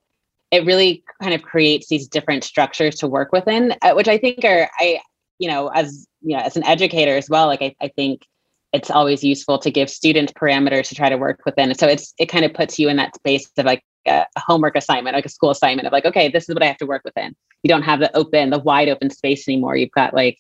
it 0.51 0.65
really 0.65 1.05
kind 1.23 1.35
of 1.35 1.43
creates 1.43 1.89
these 1.89 2.09
different 2.09 2.43
structures 2.45 2.97
to 2.97 3.07
work 3.07 3.33
within, 3.33 3.75
uh, 3.83 3.93
which 3.93 4.09
I 4.09 4.17
think 4.17 4.45
are, 4.45 4.71
I, 4.79 5.01
you 5.39 5.49
know, 5.49 5.69
as 5.69 6.07
you 6.23 6.37
know, 6.37 6.43
as 6.43 6.57
an 6.57 6.65
educator 6.65 7.17
as 7.17 7.29
well, 7.29 7.47
like 7.47 7.63
I, 7.63 7.75
I 7.81 7.89
think 7.89 8.27
it's 8.73 8.91
always 8.91 9.25
useful 9.25 9.59
to 9.59 9.71
give 9.71 9.89
students 9.89 10.33
parameters 10.33 10.89
to 10.89 10.95
try 10.95 11.09
to 11.09 11.17
work 11.17 11.41
within. 11.45 11.75
So 11.75 11.87
it's 11.87 12.13
it 12.19 12.27
kind 12.27 12.45
of 12.45 12.53
puts 12.53 12.79
you 12.79 12.89
in 12.89 12.97
that 12.97 13.15
space 13.15 13.51
of 13.57 13.65
like 13.65 13.83
a, 14.07 14.27
homework 14.37 14.77
assignment, 14.77 15.15
like 15.15 15.27
a 15.27 15.31
school 15.31 15.51
assignment 15.51 15.87
of 15.87 15.93
like, 15.93 16.05
okay, 16.05 16.29
this 16.29 16.49
is 16.49 16.55
what 16.55 16.63
I 16.63 16.67
have 16.67 16.77
to 16.79 16.87
work 16.87 17.03
within. 17.05 17.35
You 17.63 17.69
don't 17.69 17.83
have 17.83 18.01
the 18.01 18.15
open, 18.17 18.51
the 18.51 18.59
wide 18.59 18.89
open 18.89 19.11
space 19.11 19.49
anymore. 19.49 19.77
You've 19.77 19.91
got 19.91 20.15
like 20.15 20.39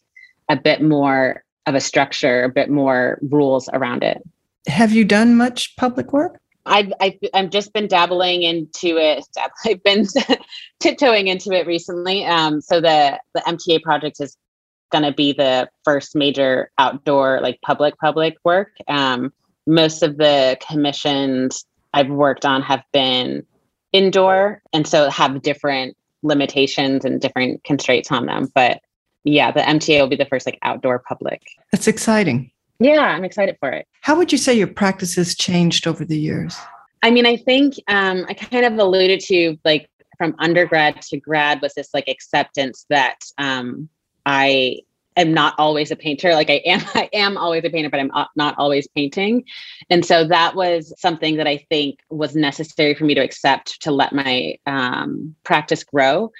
a 0.48 0.56
bit 0.56 0.82
more 0.82 1.44
of 1.66 1.74
a 1.74 1.80
structure, 1.80 2.44
a 2.44 2.48
bit 2.48 2.70
more 2.70 3.18
rules 3.22 3.68
around 3.72 4.02
it. 4.02 4.22
Have 4.66 4.92
you 4.92 5.04
done 5.04 5.36
much 5.36 5.76
public 5.76 6.12
work? 6.12 6.38
I've, 6.66 6.92
I've, 7.00 7.14
I've 7.32 7.50
just 7.50 7.72
been 7.72 7.88
dabbling 7.88 8.42
into 8.42 8.98
it. 8.98 9.24
I've 9.64 9.82
been 9.82 10.06
tiptoeing 10.80 11.28
into 11.28 11.52
it 11.52 11.66
recently. 11.66 12.24
Um, 12.24 12.60
so 12.60 12.80
the 12.80 13.18
the 13.34 13.40
MTA 13.40 13.82
project 13.82 14.20
is 14.20 14.36
going 14.90 15.04
to 15.04 15.12
be 15.12 15.32
the 15.32 15.68
first 15.84 16.14
major 16.14 16.70
outdoor 16.78 17.40
like 17.40 17.60
public 17.62 17.96
public 17.98 18.36
work. 18.44 18.72
Um, 18.88 19.32
most 19.66 20.02
of 20.02 20.16
the 20.16 20.56
commissions 20.66 21.64
i've 21.94 22.08
worked 22.08 22.44
on 22.44 22.62
have 22.62 22.82
been 22.92 23.44
indoor 23.92 24.62
and 24.72 24.86
so 24.86 25.08
have 25.10 25.42
different 25.42 25.96
limitations 26.22 27.04
and 27.04 27.20
different 27.20 27.62
constraints 27.64 28.10
on 28.10 28.26
them. 28.26 28.48
But 28.54 28.80
yeah 29.24 29.50
the 29.50 29.60
mta 29.60 30.00
will 30.00 30.08
be 30.08 30.16
the 30.16 30.26
first 30.26 30.46
like 30.46 30.58
outdoor 30.62 30.98
public. 31.00 31.42
That's 31.72 31.86
exciting. 31.86 32.50
Yeah 32.80 33.02
i'm 33.02 33.24
excited 33.24 33.56
for 33.60 33.70
it. 33.70 33.86
How 34.00 34.16
would 34.16 34.32
you 34.32 34.38
say 34.38 34.54
your 34.54 34.66
practice 34.66 35.14
has 35.16 35.34
changed 35.34 35.86
over 35.86 36.04
the 36.04 36.18
years? 36.18 36.56
I 37.02 37.10
mean 37.10 37.26
i 37.26 37.36
think 37.36 37.74
um, 37.88 38.24
i 38.28 38.34
kind 38.34 38.64
of 38.64 38.78
alluded 38.78 39.20
to 39.20 39.56
like 39.64 39.88
from 40.18 40.34
undergrad 40.38 41.00
to 41.00 41.16
grad 41.18 41.62
was 41.62 41.72
this 41.74 41.90
like 41.94 42.08
acceptance 42.08 42.84
that 42.90 43.18
um, 43.38 43.88
I 44.26 44.80
am 45.16 45.34
not 45.34 45.54
always 45.58 45.90
a 45.90 45.96
painter. 45.96 46.32
Like 46.32 46.50
I 46.50 46.62
am, 46.64 46.80
I 46.94 47.08
am 47.12 47.36
always 47.36 47.64
a 47.64 47.70
painter, 47.70 47.90
but 47.90 48.00
I'm 48.00 48.12
not 48.36 48.54
always 48.58 48.86
painting. 48.88 49.44
And 49.90 50.04
so 50.04 50.26
that 50.26 50.54
was 50.54 50.92
something 50.98 51.36
that 51.36 51.46
I 51.46 51.58
think 51.68 52.00
was 52.10 52.34
necessary 52.34 52.94
for 52.94 53.04
me 53.04 53.14
to 53.14 53.20
accept 53.20 53.82
to 53.82 53.90
let 53.90 54.12
my 54.12 54.56
um, 54.66 55.34
practice 55.44 55.84
grow. 55.84 56.30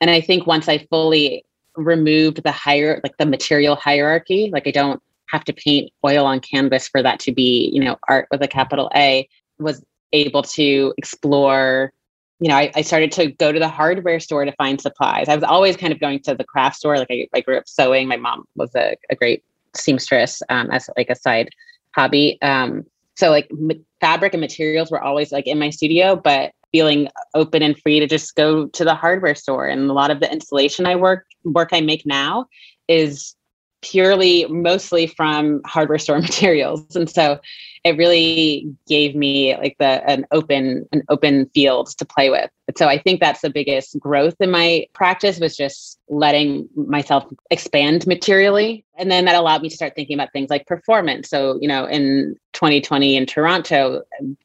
And 0.00 0.10
I 0.10 0.20
think 0.20 0.46
once 0.46 0.68
I 0.68 0.86
fully 0.90 1.44
removed 1.76 2.42
the 2.42 2.52
higher, 2.52 3.00
like 3.02 3.16
the 3.18 3.26
material 3.26 3.76
hierarchy, 3.76 4.50
like 4.52 4.66
I 4.66 4.70
don't 4.70 5.02
have 5.28 5.44
to 5.44 5.52
paint 5.52 5.92
oil 6.04 6.26
on 6.26 6.40
canvas 6.40 6.88
for 6.88 7.02
that 7.02 7.20
to 7.20 7.32
be, 7.32 7.70
you 7.72 7.82
know, 7.82 7.96
art 8.08 8.26
with 8.30 8.42
a 8.42 8.48
capital 8.48 8.90
A, 8.94 9.28
was 9.58 9.84
able 10.12 10.42
to 10.42 10.92
explore 10.96 11.92
you 12.40 12.48
know, 12.48 12.56
I, 12.56 12.72
I, 12.74 12.82
started 12.82 13.12
to 13.12 13.32
go 13.32 13.52
to 13.52 13.58
the 13.58 13.68
hardware 13.68 14.18
store 14.18 14.44
to 14.46 14.52
find 14.52 14.80
supplies. 14.80 15.28
I 15.28 15.34
was 15.34 15.44
always 15.44 15.76
kind 15.76 15.92
of 15.92 16.00
going 16.00 16.20
to 16.20 16.34
the 16.34 16.44
craft 16.44 16.76
store. 16.76 16.96
Like 16.96 17.10
I, 17.10 17.28
I 17.34 17.40
grew 17.42 17.58
up 17.58 17.68
sewing. 17.68 18.08
My 18.08 18.16
mom 18.16 18.44
was 18.56 18.74
a, 18.74 18.96
a 19.10 19.14
great 19.14 19.44
seamstress 19.76 20.42
um, 20.48 20.70
as 20.70 20.88
like 20.96 21.10
a 21.10 21.14
side 21.14 21.50
hobby. 21.94 22.38
Um, 22.40 22.84
so 23.16 23.28
like 23.28 23.48
m- 23.50 23.84
fabric 24.00 24.32
and 24.32 24.40
materials 24.40 24.90
were 24.90 25.02
always 25.02 25.32
like 25.32 25.46
in 25.46 25.58
my 25.58 25.68
studio, 25.68 26.16
but 26.16 26.52
feeling 26.72 27.08
open 27.34 27.62
and 27.62 27.78
free 27.78 28.00
to 28.00 28.06
just 28.06 28.34
go 28.36 28.66
to 28.68 28.84
the 28.84 28.94
hardware 28.94 29.34
store. 29.34 29.66
And 29.66 29.90
a 29.90 29.92
lot 29.92 30.10
of 30.10 30.20
the 30.20 30.32
installation 30.32 30.86
I 30.86 30.96
work 30.96 31.26
work 31.44 31.70
I 31.72 31.80
make 31.80 32.06
now 32.06 32.46
is 32.88 33.34
purely 33.82 34.46
mostly 34.46 35.06
from 35.06 35.60
hardware 35.64 35.98
store 35.98 36.20
materials. 36.20 36.94
And 36.94 37.08
so 37.08 37.40
it 37.82 37.96
really 37.96 38.70
gave 38.86 39.14
me 39.14 39.56
like 39.56 39.76
the 39.78 40.06
an 40.08 40.26
open 40.32 40.86
an 40.92 41.02
open 41.08 41.46
field 41.54 41.88
to 41.96 42.04
play 42.04 42.28
with. 42.28 42.50
So 42.76 42.88
I 42.88 42.98
think 42.98 43.20
that's 43.20 43.40
the 43.40 43.50
biggest 43.50 43.98
growth 43.98 44.36
in 44.38 44.50
my 44.50 44.86
practice 44.92 45.40
was 45.40 45.56
just 45.56 45.98
letting 46.08 46.68
myself 46.76 47.24
expand 47.50 48.06
materially. 48.06 48.84
And 48.98 49.10
then 49.10 49.24
that 49.24 49.34
allowed 49.34 49.62
me 49.62 49.70
to 49.70 49.74
start 49.74 49.94
thinking 49.94 50.14
about 50.14 50.32
things 50.32 50.50
like 50.50 50.66
performance. 50.66 51.30
So, 51.30 51.58
you 51.60 51.68
know, 51.68 51.86
in 51.86 52.36
2020 52.52 53.16
in 53.16 53.26
Toronto, 53.26 54.02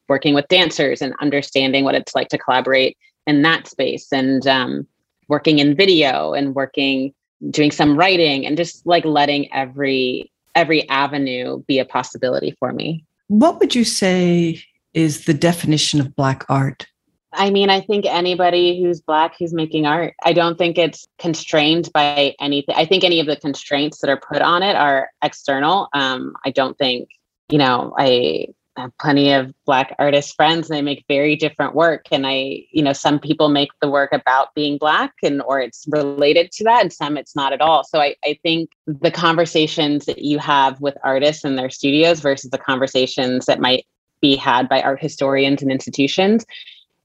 working 0.08 0.34
with 0.34 0.48
dancers 0.48 1.02
and 1.02 1.14
understanding 1.20 1.84
what 1.84 1.94
it's 1.94 2.14
like 2.14 2.28
to 2.28 2.38
collaborate 2.38 2.96
in 3.26 3.42
that 3.42 3.66
space 3.66 4.12
and 4.12 4.46
um, 4.46 4.86
working 5.28 5.58
in 5.58 5.76
video 5.76 6.32
and 6.32 6.54
working 6.54 7.12
doing 7.50 7.70
some 7.70 7.96
writing 7.96 8.46
and 8.46 8.56
just 8.56 8.86
like 8.86 9.04
letting 9.04 9.52
every 9.52 10.30
every 10.54 10.88
avenue 10.88 11.62
be 11.66 11.78
a 11.78 11.84
possibility 11.84 12.50
for 12.58 12.72
me. 12.72 13.04
What 13.28 13.60
would 13.60 13.74
you 13.74 13.84
say 13.84 14.62
is 14.94 15.26
the 15.26 15.34
definition 15.34 16.00
of 16.00 16.16
Black 16.16 16.46
art? 16.48 16.86
I 17.32 17.50
mean, 17.50 17.68
I 17.68 17.82
think 17.82 18.06
anybody 18.06 18.82
who's 18.82 19.00
Black 19.00 19.34
who's 19.38 19.52
making 19.52 19.84
art, 19.84 20.14
I 20.24 20.32
don't 20.32 20.56
think 20.56 20.78
it's 20.78 21.06
constrained 21.18 21.92
by 21.92 22.34
anything. 22.40 22.74
I 22.74 22.86
think 22.86 23.04
any 23.04 23.20
of 23.20 23.26
the 23.26 23.36
constraints 23.36 23.98
that 23.98 24.08
are 24.08 24.16
put 24.16 24.40
on 24.40 24.62
it 24.62 24.74
are 24.74 25.10
external. 25.22 25.88
Um, 25.92 26.34
I 26.46 26.50
don't 26.50 26.78
think, 26.78 27.10
you 27.50 27.58
know, 27.58 27.94
I 27.98 28.46
I 28.76 28.82
have 28.82 28.98
plenty 28.98 29.32
of 29.32 29.52
black 29.64 29.94
artist 29.98 30.34
friends 30.36 30.68
and 30.68 30.76
they 30.76 30.82
make 30.82 31.04
very 31.08 31.36
different 31.36 31.74
work. 31.74 32.06
And 32.10 32.26
i 32.26 32.64
you 32.70 32.82
know 32.82 32.92
some 32.92 33.18
people 33.18 33.48
make 33.48 33.70
the 33.80 33.90
work 33.90 34.12
about 34.12 34.54
being 34.54 34.78
black 34.78 35.12
and 35.22 35.42
or 35.42 35.60
it's 35.60 35.86
related 35.88 36.52
to 36.52 36.64
that 36.64 36.82
and 36.82 36.92
some 36.92 37.16
it's 37.16 37.36
not 37.36 37.52
at 37.52 37.60
all. 37.60 37.84
So 37.84 38.00
i, 38.00 38.14
I 38.24 38.38
think 38.42 38.70
the 38.86 39.10
conversations 39.10 40.06
that 40.06 40.18
you 40.22 40.38
have 40.38 40.80
with 40.80 40.96
artists 41.02 41.44
in 41.44 41.56
their 41.56 41.70
studios 41.70 42.20
versus 42.20 42.50
the 42.50 42.58
conversations 42.58 43.46
that 43.46 43.60
might 43.60 43.86
be 44.20 44.36
had 44.36 44.68
by 44.68 44.82
art 44.82 45.00
historians 45.00 45.62
and 45.62 45.70
institutions 45.70 46.44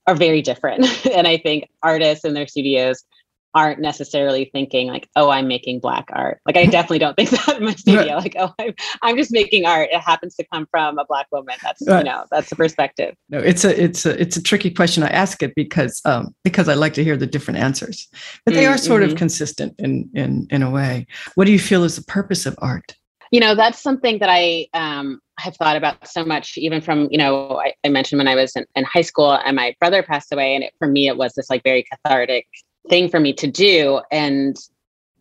are 0.06 0.14
very 0.14 0.42
different. 0.42 0.86
And 1.12 1.26
i 1.26 1.36
think 1.36 1.68
artists 1.82 2.24
in 2.24 2.34
their 2.34 2.46
studios 2.46 3.04
aren't 3.54 3.80
necessarily 3.80 4.46
thinking 4.52 4.88
like, 4.88 5.08
oh, 5.16 5.30
I'm 5.30 5.46
making 5.46 5.80
black 5.80 6.08
art. 6.12 6.40
Like 6.46 6.56
I 6.56 6.66
definitely 6.66 7.00
don't 7.00 7.16
think 7.16 7.30
that 7.46 7.58
in 7.58 7.64
my 7.64 7.74
studio. 7.74 8.16
Like, 8.16 8.36
oh, 8.38 8.52
I'm, 8.58 8.74
I'm 9.02 9.16
just 9.16 9.32
making 9.32 9.66
art. 9.66 9.88
It 9.92 10.00
happens 10.00 10.34
to 10.36 10.44
come 10.52 10.66
from 10.70 10.98
a 10.98 11.04
black 11.04 11.26
woman. 11.32 11.56
That's 11.62 11.86
right. 11.86 11.98
you 11.98 12.04
know, 12.04 12.24
that's 12.30 12.50
the 12.50 12.56
perspective. 12.56 13.14
No, 13.28 13.38
it's 13.38 13.64
a 13.64 13.82
it's 13.82 14.06
a 14.06 14.20
it's 14.20 14.36
a 14.36 14.42
tricky 14.42 14.70
question. 14.70 15.02
I 15.02 15.08
ask 15.08 15.42
it 15.42 15.54
because 15.54 16.00
um 16.04 16.34
because 16.44 16.68
I 16.68 16.74
like 16.74 16.94
to 16.94 17.04
hear 17.04 17.16
the 17.16 17.26
different 17.26 17.60
answers. 17.60 18.08
But 18.44 18.54
they 18.54 18.64
mm, 18.64 18.74
are 18.74 18.78
sort 18.78 19.02
mm-hmm. 19.02 19.12
of 19.12 19.18
consistent 19.18 19.74
in 19.78 20.10
in 20.14 20.46
in 20.50 20.62
a 20.62 20.70
way. 20.70 21.06
What 21.34 21.46
do 21.46 21.52
you 21.52 21.58
feel 21.58 21.84
is 21.84 21.96
the 21.96 22.04
purpose 22.04 22.46
of 22.46 22.56
art? 22.58 22.94
You 23.30 23.40
know, 23.40 23.54
that's 23.54 23.80
something 23.80 24.18
that 24.18 24.28
I 24.30 24.66
um 24.74 25.20
have 25.38 25.56
thought 25.56 25.76
about 25.76 26.06
so 26.06 26.24
much, 26.24 26.56
even 26.56 26.80
from, 26.80 27.08
you 27.10 27.18
know, 27.18 27.58
I, 27.58 27.74
I 27.84 27.88
mentioned 27.88 28.18
when 28.18 28.28
I 28.28 28.34
was 28.34 28.54
in, 28.54 28.64
in, 28.76 28.84
high 28.84 29.00
school 29.02 29.32
and 29.32 29.56
my 29.56 29.74
brother 29.80 30.02
passed 30.02 30.32
away. 30.32 30.54
And 30.54 30.62
it, 30.62 30.72
for 30.78 30.86
me, 30.86 31.08
it 31.08 31.16
was 31.16 31.32
this 31.34 31.50
like 31.50 31.62
very 31.64 31.84
cathartic 31.84 32.46
thing 32.88 33.08
for 33.08 33.20
me 33.20 33.32
to 33.34 33.46
do. 33.46 34.00
And 34.10 34.56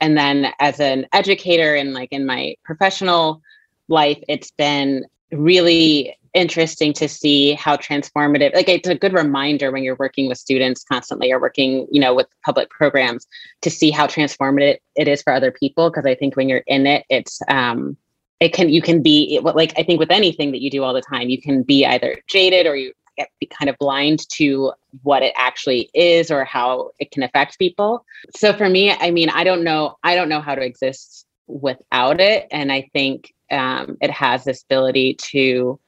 and 0.01 0.17
then 0.17 0.47
as 0.59 0.79
an 0.79 1.05
educator 1.13 1.75
and 1.75 1.93
like 1.93 2.11
in 2.11 2.25
my 2.25 2.55
professional 2.65 3.41
life 3.87 4.17
it's 4.27 4.51
been 4.51 5.05
really 5.31 6.17
interesting 6.33 6.93
to 6.93 7.07
see 7.07 7.53
how 7.53 7.75
transformative 7.75 8.53
like 8.55 8.69
it's 8.69 8.87
a 8.87 8.95
good 8.95 9.13
reminder 9.13 9.71
when 9.71 9.83
you're 9.83 9.97
working 9.97 10.27
with 10.27 10.37
students 10.37 10.83
constantly 10.83 11.31
or 11.31 11.39
working 11.39 11.87
you 11.91 11.99
know 11.99 12.13
with 12.13 12.27
public 12.43 12.69
programs 12.69 13.27
to 13.61 13.69
see 13.69 13.91
how 13.91 14.07
transformative 14.07 14.77
it 14.95 15.07
is 15.07 15.21
for 15.21 15.33
other 15.33 15.51
people. 15.51 15.89
Because 15.89 16.05
i 16.05 16.15
think 16.15 16.35
when 16.35 16.49
you're 16.49 16.63
in 16.67 16.87
it 16.87 17.05
it's 17.09 17.41
um 17.47 17.95
it 18.39 18.53
can 18.53 18.69
you 18.69 18.81
can 18.81 19.01
be 19.03 19.39
like 19.43 19.73
i 19.77 19.83
think 19.83 19.99
with 19.99 20.11
anything 20.11 20.51
that 20.51 20.61
you 20.61 20.71
do 20.71 20.83
all 20.83 20.93
the 20.93 21.01
time 21.01 21.29
you 21.29 21.41
can 21.41 21.63
be 21.63 21.85
either 21.85 22.17
jaded 22.27 22.65
or 22.65 22.75
you 22.75 22.93
get 23.39 23.49
kind 23.49 23.69
of 23.69 23.77
blind 23.79 24.27
to 24.29 24.73
what 25.03 25.23
it 25.23 25.33
actually 25.37 25.89
is 25.93 26.31
or 26.31 26.43
how 26.45 26.91
it 26.99 27.11
can 27.11 27.23
affect 27.23 27.59
people. 27.59 28.05
So 28.35 28.53
for 28.53 28.69
me, 28.69 28.91
I 28.91 29.11
mean, 29.11 29.29
I 29.29 29.43
don't 29.43 29.63
know, 29.63 29.97
I 30.03 30.15
don't 30.15 30.29
know 30.29 30.41
how 30.41 30.55
to 30.55 30.61
exist 30.61 31.25
without 31.47 32.19
it. 32.19 32.47
And 32.51 32.71
I 32.71 32.89
think 32.93 33.33
um, 33.51 33.97
it 34.01 34.11
has 34.11 34.43
this 34.43 34.63
ability 34.63 35.15
to 35.31 35.79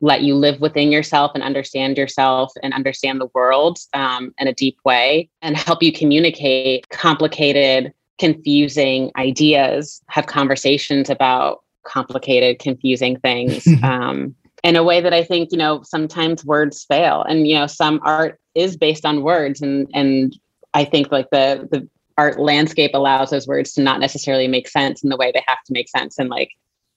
let 0.00 0.22
you 0.22 0.34
live 0.34 0.60
within 0.60 0.90
yourself 0.90 1.32
and 1.34 1.42
understand 1.42 1.98
yourself 1.98 2.52
and 2.62 2.72
understand 2.72 3.20
the 3.20 3.28
world 3.34 3.78
um, 3.92 4.34
in 4.38 4.48
a 4.48 4.54
deep 4.54 4.78
way 4.84 5.28
and 5.42 5.56
help 5.56 5.82
you 5.82 5.92
communicate 5.92 6.88
complicated, 6.88 7.92
confusing 8.18 9.10
ideas, 9.18 10.00
have 10.08 10.26
conversations 10.26 11.10
about 11.10 11.62
complicated, 11.84 12.58
confusing 12.58 13.18
things. 13.20 13.66
um, 13.82 14.34
in 14.62 14.76
a 14.76 14.82
way 14.84 15.00
that 15.00 15.14
I 15.14 15.24
think, 15.24 15.52
you 15.52 15.58
know, 15.58 15.82
sometimes 15.82 16.44
words 16.44 16.84
fail. 16.84 17.22
And, 17.22 17.46
you 17.46 17.54
know, 17.54 17.66
some 17.66 18.00
art 18.02 18.38
is 18.54 18.76
based 18.76 19.04
on 19.04 19.22
words. 19.22 19.60
And 19.60 19.88
and 19.94 20.36
I 20.74 20.84
think 20.84 21.10
like 21.10 21.30
the 21.30 21.68
the 21.70 21.88
art 22.18 22.38
landscape 22.38 22.90
allows 22.94 23.30
those 23.30 23.46
words 23.46 23.72
to 23.72 23.82
not 23.82 24.00
necessarily 24.00 24.46
make 24.46 24.68
sense 24.68 25.02
in 25.02 25.08
the 25.08 25.16
way 25.16 25.30
they 25.32 25.42
have 25.46 25.62
to 25.64 25.72
make 25.72 25.88
sense 25.88 26.18
in 26.18 26.28
like 26.28 26.50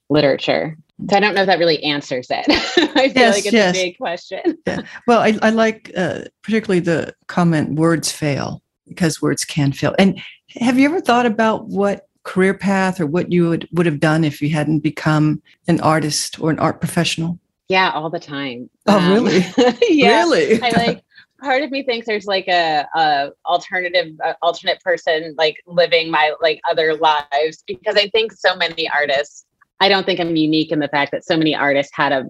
literature. 0.10 0.78
So 1.10 1.18
I 1.18 1.20
don't 1.20 1.34
know 1.34 1.42
if 1.42 1.48
that 1.48 1.60
really 1.60 1.82
answers 1.84 2.28
it. 2.30 2.46
I 2.96 3.10
feel 3.10 3.24
yes, 3.24 3.36
like 3.36 3.46
it's 3.46 3.54
yes. 3.54 3.76
a 3.76 3.84
big 3.84 3.98
question. 3.98 4.42
Yeah. 4.68 4.82
Well, 5.08 5.20
I, 5.20 5.38
I 5.42 5.50
like 5.50 5.92
uh, 5.96 6.22
particularly 6.42 6.80
the 6.80 7.14
comment 7.28 7.74
words 7.74 8.12
fail 8.12 8.62
because 8.88 9.22
words 9.22 9.46
can 9.46 9.72
fail. 9.72 9.96
And 9.98 10.22
have 10.50 10.78
you 10.78 10.86
ever 10.86 11.02
thought 11.02 11.26
about 11.26 11.68
what 11.68 12.08
career 12.24 12.54
path 12.54 13.00
or 13.00 13.06
what 13.06 13.32
you 13.32 13.50
would, 13.50 13.68
would 13.72 13.86
have 13.86 14.00
done 14.00 14.24
if 14.24 14.42
you 14.42 14.50
hadn't 14.50 14.80
become 14.80 15.42
an 15.68 15.82
artist 15.82 16.40
or 16.40 16.50
an 16.50 16.60
art 16.60 16.80
professional? 16.80 17.40
Yeah, 17.74 17.90
all 17.90 18.12
the 18.12 18.20
time. 18.20 18.70
Oh, 18.86 19.00
um, 19.00 19.12
really? 19.12 19.44
yeah, 19.90 20.20
really? 20.20 20.62
I 20.62 20.70
like 20.78 21.04
part 21.42 21.64
of 21.64 21.72
me 21.72 21.82
thinks 21.82 22.06
there's 22.06 22.28
like 22.28 22.48
a, 22.48 22.86
a 22.96 23.32
alternative 23.48 24.16
uh, 24.24 24.34
alternate 24.44 24.80
person 24.82 25.34
like 25.40 25.58
living 25.66 26.12
my 26.12 26.36
like 26.40 26.62
other 26.70 26.94
lives 26.94 27.64
because 27.66 27.96
I 27.96 28.10
think 28.10 28.32
so 28.32 28.56
many 28.56 28.88
artists 28.88 29.46
I 29.80 29.90
don't 29.90 30.06
think 30.06 30.20
I'm 30.20 30.36
unique 30.36 30.72
in 30.72 30.78
the 30.78 30.88
fact 30.88 31.12
that 31.14 31.26
so 31.26 31.36
many 31.36 31.56
artists 31.56 31.92
had 31.96 32.12
a 32.12 32.26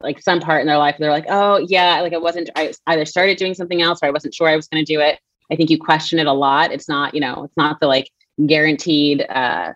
like 0.00 0.20
some 0.20 0.40
part 0.40 0.62
in 0.62 0.66
their 0.66 0.78
life 0.78 0.96
they're 0.98 1.12
like 1.12 1.26
oh 1.28 1.64
yeah 1.68 2.00
like 2.00 2.12
I 2.12 2.18
wasn't 2.18 2.50
I 2.56 2.72
either 2.88 3.04
started 3.04 3.38
doing 3.38 3.54
something 3.54 3.80
else 3.80 4.00
or 4.02 4.06
I 4.06 4.10
wasn't 4.10 4.34
sure 4.34 4.48
I 4.48 4.56
was 4.56 4.66
going 4.66 4.84
to 4.84 4.92
do 4.92 4.98
it. 4.98 5.20
I 5.52 5.54
think 5.54 5.70
you 5.70 5.78
question 5.78 6.18
it 6.18 6.26
a 6.26 6.32
lot. 6.32 6.72
It's 6.72 6.88
not 6.88 7.14
you 7.14 7.20
know 7.20 7.44
it's 7.44 7.56
not 7.56 7.78
the 7.78 7.86
like 7.86 8.10
guaranteed 8.48 9.24
uh 9.30 9.74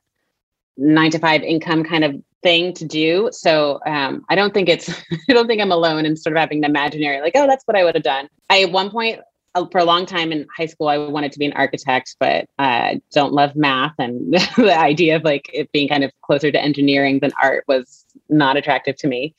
nine 0.76 1.12
to 1.12 1.20
five 1.20 1.42
income 1.42 1.84
kind 1.84 2.02
of 2.02 2.20
thing 2.42 2.72
to 2.74 2.84
do. 2.84 3.28
So 3.32 3.80
um, 3.86 4.24
I 4.28 4.34
don't 4.34 4.52
think 4.52 4.68
it's, 4.68 4.88
I 5.28 5.32
don't 5.32 5.46
think 5.46 5.60
I'm 5.60 5.72
alone 5.72 6.04
in 6.04 6.16
sort 6.16 6.36
of 6.36 6.40
having 6.40 6.58
an 6.58 6.70
imaginary, 6.70 7.20
like, 7.20 7.32
oh, 7.36 7.46
that's 7.46 7.64
what 7.64 7.76
I 7.76 7.84
would 7.84 7.94
have 7.94 8.04
done. 8.04 8.28
I, 8.50 8.62
at 8.62 8.72
one 8.72 8.90
point, 8.90 9.20
uh, 9.54 9.66
for 9.70 9.78
a 9.78 9.84
long 9.84 10.06
time 10.06 10.32
in 10.32 10.46
high 10.56 10.66
school, 10.66 10.88
I 10.88 10.96
wanted 10.96 11.32
to 11.32 11.38
be 11.38 11.46
an 11.46 11.52
architect, 11.52 12.16
but 12.18 12.46
I 12.58 12.94
uh, 12.94 12.98
don't 13.12 13.32
love 13.32 13.54
math. 13.54 13.94
And 13.98 14.32
the 14.56 14.76
idea 14.76 15.16
of 15.16 15.24
like 15.24 15.50
it 15.52 15.70
being 15.72 15.88
kind 15.88 16.04
of 16.04 16.12
closer 16.22 16.50
to 16.50 16.60
engineering 16.60 17.18
than 17.20 17.32
art 17.42 17.64
was 17.68 18.04
not 18.28 18.56
attractive 18.56 18.96
to 18.96 19.08
me. 19.08 19.34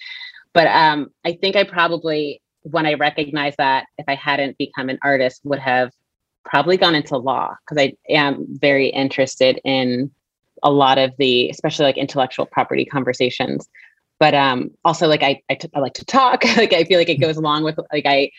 But 0.53 0.67
um, 0.67 1.09
I 1.25 1.33
think 1.33 1.55
I 1.55 1.63
probably, 1.63 2.41
when 2.61 2.85
I 2.85 2.93
recognized 2.93 3.57
that 3.57 3.87
if 3.97 4.05
I 4.07 4.15
hadn't 4.15 4.57
become 4.57 4.89
an 4.89 4.99
artist, 5.01 5.41
would 5.43 5.59
have 5.59 5.91
probably 6.45 6.77
gone 6.77 6.93
into 6.93 7.17
law 7.17 7.55
because 7.65 7.81
I 7.81 7.93
am 8.09 8.45
very 8.49 8.89
interested 8.89 9.59
in 9.63 10.11
a 10.63 10.71
lot 10.71 10.97
of 10.97 11.13
the 11.17 11.49
especially 11.49 11.85
like 11.85 11.97
intellectual 11.97 12.45
property 12.45 12.85
conversations. 12.85 13.69
But 14.19 14.33
um 14.33 14.71
also 14.85 15.07
like 15.07 15.21
I, 15.23 15.41
I, 15.49 15.55
t- 15.55 15.69
I 15.75 15.79
like 15.79 15.93
to 15.95 16.05
talk. 16.05 16.43
Like 16.57 16.73
i 16.73 16.83
feel 16.85 16.97
like 16.97 17.09
it 17.09 17.19
goes 17.19 17.37
along 17.37 17.63
with 17.63 17.77
like 17.91 18.05
i 18.05 18.31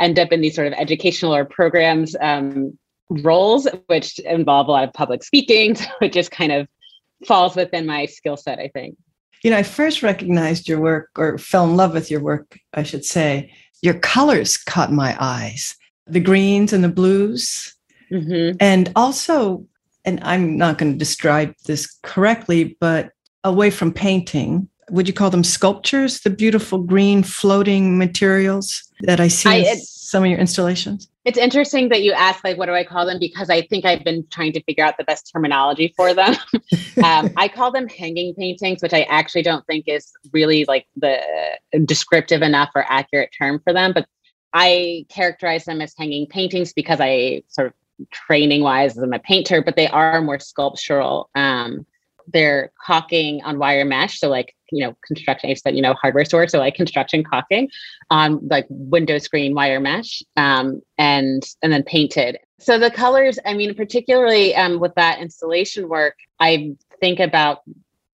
end 0.00 0.18
up 0.18 0.32
in 0.32 0.40
these 0.40 0.54
sort 0.54 0.66
of 0.66 0.72
educational 0.74 1.34
or 1.34 1.44
programs 1.44 2.14
um, 2.20 2.76
roles 3.10 3.66
which 3.86 4.18
involve 4.20 4.68
a 4.68 4.70
lot 4.70 4.84
of 4.84 4.92
public 4.92 5.22
speaking 5.24 5.74
so 5.76 5.86
it 6.00 6.12
just 6.12 6.30
kind 6.30 6.52
of 6.52 6.68
falls 7.26 7.56
within 7.56 7.86
my 7.86 8.06
skill 8.06 8.36
set 8.36 8.58
i 8.58 8.68
think. 8.68 8.96
You 9.42 9.50
know 9.50 9.56
i 9.58 9.62
first 9.62 10.02
recognized 10.02 10.68
your 10.68 10.80
work 10.80 11.10
or 11.16 11.38
fell 11.38 11.64
in 11.64 11.76
love 11.76 11.94
with 11.94 12.10
your 12.10 12.20
work 12.20 12.58
i 12.74 12.82
should 12.82 13.04
say. 13.04 13.52
Your 13.80 13.94
colors 13.94 14.56
caught 14.56 14.92
my 14.92 15.16
eyes 15.20 15.76
the 16.08 16.20
greens 16.20 16.72
and 16.72 16.82
the 16.82 16.88
blues. 16.88 17.74
Mm-hmm. 18.10 18.56
and 18.58 18.90
also 18.96 19.66
and 20.08 20.20
I'm 20.22 20.56
not 20.56 20.78
going 20.78 20.92
to 20.92 20.98
describe 20.98 21.54
this 21.66 21.98
correctly, 22.02 22.76
but 22.80 23.12
away 23.44 23.70
from 23.70 23.92
painting, 23.92 24.68
would 24.90 25.06
you 25.06 25.12
call 25.12 25.28
them 25.28 25.44
sculptures? 25.44 26.20
The 26.20 26.30
beautiful 26.30 26.78
green 26.78 27.22
floating 27.22 27.98
materials 27.98 28.90
that 29.02 29.20
I 29.20 29.28
see 29.28 29.50
I, 29.50 29.72
in 29.72 29.78
some 29.78 30.24
of 30.24 30.30
your 30.30 30.38
installations? 30.38 31.10
It's 31.26 31.36
interesting 31.36 31.90
that 31.90 32.02
you 32.02 32.12
ask, 32.12 32.42
like, 32.42 32.56
what 32.56 32.66
do 32.66 32.72
I 32.72 32.84
call 32.84 33.04
them? 33.04 33.18
Because 33.20 33.50
I 33.50 33.60
think 33.60 33.84
I've 33.84 34.02
been 34.02 34.26
trying 34.30 34.54
to 34.54 34.62
figure 34.62 34.82
out 34.82 34.96
the 34.96 35.04
best 35.04 35.30
terminology 35.30 35.92
for 35.94 36.14
them. 36.14 36.34
um, 37.04 37.30
I 37.36 37.50
call 37.54 37.70
them 37.70 37.86
hanging 37.86 38.34
paintings, 38.34 38.80
which 38.80 38.94
I 38.94 39.02
actually 39.10 39.42
don't 39.42 39.66
think 39.66 39.84
is 39.88 40.10
really 40.32 40.64
like 40.64 40.86
the 40.96 41.20
descriptive 41.84 42.40
enough 42.40 42.70
or 42.74 42.86
accurate 42.88 43.28
term 43.38 43.60
for 43.62 43.74
them. 43.74 43.92
But 43.92 44.06
I 44.54 45.04
characterize 45.10 45.66
them 45.66 45.82
as 45.82 45.92
hanging 45.98 46.26
paintings 46.26 46.72
because 46.72 46.98
I 46.98 47.42
sort 47.48 47.66
of 47.66 47.74
training 48.12 48.62
wise 48.62 48.96
I'm 48.96 49.12
a 49.12 49.18
painter, 49.18 49.62
but 49.62 49.76
they 49.76 49.88
are 49.88 50.20
more 50.20 50.38
sculptural. 50.38 51.30
Um, 51.34 51.86
they're 52.32 52.72
caulking 52.84 53.42
on 53.42 53.58
wire 53.58 53.84
mesh. 53.84 54.20
So 54.20 54.28
like, 54.28 54.54
you 54.70 54.84
know, 54.84 54.96
construction, 55.06 55.50
I 55.50 55.54
said, 55.54 55.74
you 55.74 55.82
know, 55.82 55.94
hardware 55.94 56.24
store. 56.24 56.46
So 56.48 56.58
like 56.58 56.74
construction 56.74 57.24
caulking 57.24 57.70
on 58.10 58.46
like 58.48 58.66
window 58.68 59.18
screen 59.18 59.54
wire 59.54 59.80
mesh 59.80 60.22
um, 60.36 60.82
and, 60.98 61.42
and 61.62 61.72
then 61.72 61.82
painted. 61.84 62.38
So 62.58 62.78
the 62.78 62.90
colors, 62.90 63.38
I 63.46 63.54
mean, 63.54 63.74
particularly 63.74 64.54
um, 64.54 64.78
with 64.78 64.94
that 64.96 65.20
installation 65.20 65.88
work, 65.88 66.16
I 66.38 66.76
think 67.00 67.20
about 67.20 67.62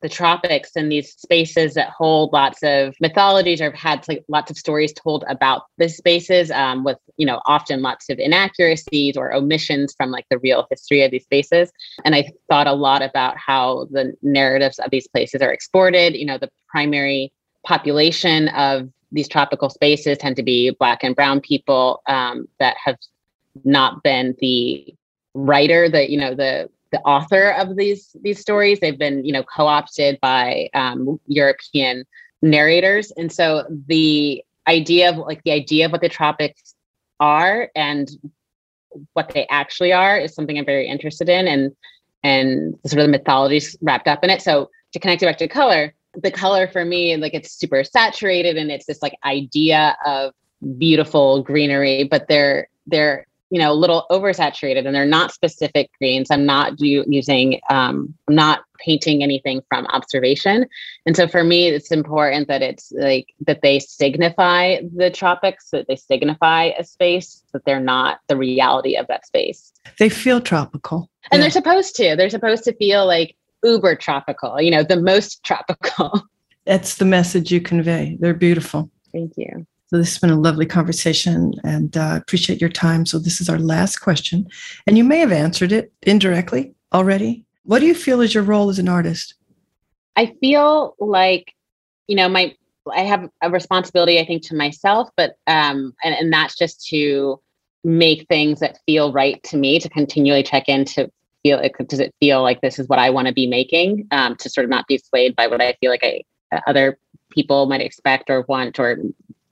the 0.05 0.09
tropics 0.11 0.73
and 0.77 0.93
these 0.93 1.15
spaces 1.15 1.73
that 1.73 1.89
hold 1.89 2.31
lots 2.31 2.59
of 2.63 2.95
mythologies 3.01 3.63
or 3.63 3.71
have 3.71 3.75
had 3.75 4.07
like, 4.07 4.23
lots 4.29 4.51
of 4.51 4.59
stories 4.59 4.93
told 4.93 5.25
about 5.29 5.63
the 5.79 5.89
spaces 5.89 6.51
um, 6.51 6.85
with 6.85 6.99
you 7.17 7.25
know 7.25 7.41
often 7.47 7.81
lots 7.81 8.11
of 8.11 8.19
inaccuracies 8.19 9.17
or 9.17 9.33
omissions 9.33 9.95
from 9.97 10.11
like 10.11 10.27
the 10.29 10.37
real 10.41 10.67
history 10.69 11.03
of 11.03 11.11
these 11.11 11.25
spaces. 11.25 11.73
And 12.05 12.15
i 12.15 12.31
thought 12.51 12.67
a 12.67 12.75
lot 12.75 13.01
about 13.01 13.39
how 13.39 13.87
the 13.93 14.13
narratives 14.21 14.79
of 14.79 14.91
these 14.91 15.09
places 15.09 15.41
are 15.41 15.51
exported. 15.51 16.15
You 16.15 16.27
know 16.27 16.37
the 16.37 16.51
primary 16.69 17.33
population 17.67 18.49
of 18.49 18.91
these 19.11 19.27
tropical 19.27 19.71
spaces 19.71 20.19
tend 20.19 20.37
to 20.37 20.43
be 20.43 20.69
black 20.79 21.03
and 21.03 21.17
brown 21.17 21.41
people 21.41 22.03
um, 22.07 22.47
that 22.61 22.77
have 22.85 22.99
not 23.65 24.03
been 24.03 24.37
the 24.41 24.95
writer 25.33 25.89
the 25.89 26.11
you 26.11 26.19
know 26.19 26.35
the 26.35 26.69
the 26.95 27.01
author 27.01 27.51
of 27.51 27.77
these 27.77 28.15
these 28.23 28.41
stories. 28.41 28.79
They've 28.79 28.99
been, 28.99 29.25
you 29.25 29.33
know, 29.33 29.43
co-opted 29.43 30.21
by 30.21 30.69
um, 30.75 31.19
European 31.27 32.05
narrators, 32.41 33.11
and 33.19 33.33
so 33.33 33.65
the 33.89 34.43
idea 34.69 35.11
of 35.11 35.17
like 35.17 35.43
the 35.43 35.51
idea 35.51 35.87
of 35.87 35.93
what 35.93 36.01
the 36.01 36.09
tropics 36.09 36.75
are 37.19 37.71
and 37.75 38.09
what 39.13 39.29
they 39.35 39.47
actually 39.51 39.93
are 39.93 40.17
is 40.17 40.35
something 40.35 40.57
I'm 40.57 40.65
very 40.65 40.87
interested 40.87 41.29
in, 41.29 41.49
and 41.49 41.73
and 42.23 42.79
sort 42.87 43.01
of 43.01 43.07
the 43.07 43.19
mythologies 43.19 43.77
wrapped 43.83 44.09
up 44.09 44.23
in 44.23 44.31
it. 44.31 44.41
So 44.41 44.71
to 44.93 45.01
connect 45.01 45.23
it 45.23 45.27
back 45.27 45.39
to 45.39 45.49
color, 45.49 45.93
the 46.23 46.31
color 46.31 46.69
for 46.69 46.85
me, 46.85 47.17
like 47.17 47.35
it's 47.35 47.51
super 47.51 47.83
saturated, 47.83 48.57
and 48.57 48.71
it's 48.71 48.87
this 48.87 49.03
like 49.03 49.17
idea 49.25 49.97
of 50.07 50.33
beautiful 50.79 51.43
greenery, 51.43 52.05
but 52.05 52.29
they're 52.29 52.69
they're 52.87 53.27
you 53.55 53.61
know, 53.61 53.71
a 53.71 53.73
little 53.73 54.05
oversaturated 54.11 54.85
and 54.85 54.93
they're 54.93 55.07
not 55.07 55.33
specific 55.33 55.89
greens. 55.99 56.29
I'm 56.29 56.45
not 56.45 56.75
do, 56.75 57.05
using, 57.07 57.61
um, 57.71 58.13
I'm 58.27 58.35
not 58.35 58.65
painting 58.81 59.23
anything 59.23 59.63
from 59.69 59.87
observation. 59.87 60.67
And 61.07 61.15
so 61.15 61.29
for 61.29 61.45
me, 61.45 61.69
it's 61.69 61.93
important 61.93 62.49
that 62.49 62.63
it's 62.63 62.91
like 62.97 63.29
that 63.47 63.63
they 63.63 63.79
signify 63.79 64.79
the 64.93 65.09
tropics, 65.09 65.71
that 65.71 65.87
they 65.87 65.95
signify 65.95 66.73
a 66.77 66.83
space, 66.83 67.45
that 67.53 67.65
they're 67.65 67.79
not 67.79 68.19
the 68.27 68.37
reality 68.37 68.97
of 68.97 69.07
that 69.07 69.25
space. 69.25 69.73
They 70.01 70.09
feel 70.09 70.41
tropical. 70.41 71.09
And 71.31 71.39
yeah. 71.39 71.45
they're 71.45 71.51
supposed 71.51 71.95
to. 71.95 72.17
They're 72.17 72.31
supposed 72.31 72.65
to 72.65 72.75
feel 72.75 73.07
like 73.07 73.37
uber 73.63 73.95
tropical, 73.95 74.61
you 74.61 74.73
know, 74.73 74.83
the 74.83 75.01
most 75.01 75.45
tropical. 75.45 76.25
That's 76.67 76.97
the 76.97 77.05
message 77.05 77.53
you 77.53 77.61
convey. 77.61 78.17
They're 78.19 78.35
beautiful. 78.35 78.91
Thank 79.13 79.35
you. 79.37 79.65
This 79.99 80.15
has 80.15 80.19
been 80.19 80.31
a 80.31 80.41
lovely 80.41 80.67
conversation 80.67 81.55
and 81.63 81.97
uh, 81.97 82.19
appreciate 82.21 82.61
your 82.61 82.71
time. 82.71 83.07
So 83.07 83.19
this 83.19 83.41
is 83.41 83.49
our 83.49 83.59
last 83.59 83.99
question. 83.99 84.49
And 84.87 84.99
you 84.99 85.05
may 85.05 85.19
have 85.19 85.33
answered 85.33 85.73
it 85.73 85.93
indirectly 86.03 86.75
already. 86.93 87.45
What 87.63 87.79
do 87.79 87.87
you 87.87 87.95
feel 87.95 88.21
is 88.21 88.35
your 88.35 88.43
role 88.43 88.69
as 88.69 88.79
an 88.79 88.89
artist? 88.89 89.35
I 90.17 90.35
feel 90.41 90.97
like, 90.99 91.55
you 92.09 92.17
know, 92.17 92.29
my 92.29 92.55
I 92.95 93.01
have 93.01 93.31
a 93.41 93.51
responsibility, 93.51 94.21
I 94.21 94.27
think, 94.27 94.43
to 94.49 94.55
myself, 94.55 95.09
but 95.17 95.37
um, 95.47 95.95
and, 96.05 96.15
and 96.15 96.33
that's 96.33 96.55
just 96.55 96.87
to 96.89 97.41
make 97.83 98.27
things 98.29 98.61
that 98.61 98.79
feel 98.85 99.13
right 99.13 99.43
to 99.45 99.57
me, 99.57 99.79
to 99.81 99.89
continually 99.89 100.43
check 100.43 100.69
in 100.69 100.85
to 100.87 101.11
feel 101.43 101.63
does 101.89 102.01
it 102.01 102.15
feel 102.21 102.43
like 102.43 102.61
this 102.61 102.79
is 102.79 102.89
what 102.89 102.99
I 102.99 103.11
want 103.11 103.29
to 103.29 103.35
be 103.35 103.47
making, 103.47 104.07
um, 104.11 104.37
to 104.37 104.51
sort 104.51 104.65
of 104.65 104.71
not 104.71 104.87
be 104.87 104.99
swayed 104.99 105.35
by 105.37 105.47
what 105.47 105.63
I 105.63 105.75
feel 105.81 105.91
like 105.91 106.05
I 106.05 106.23
other 106.67 106.99
people 107.31 107.67
might 107.67 107.81
expect 107.81 108.31
or 108.31 108.43
want 108.49 108.79
or 108.79 108.99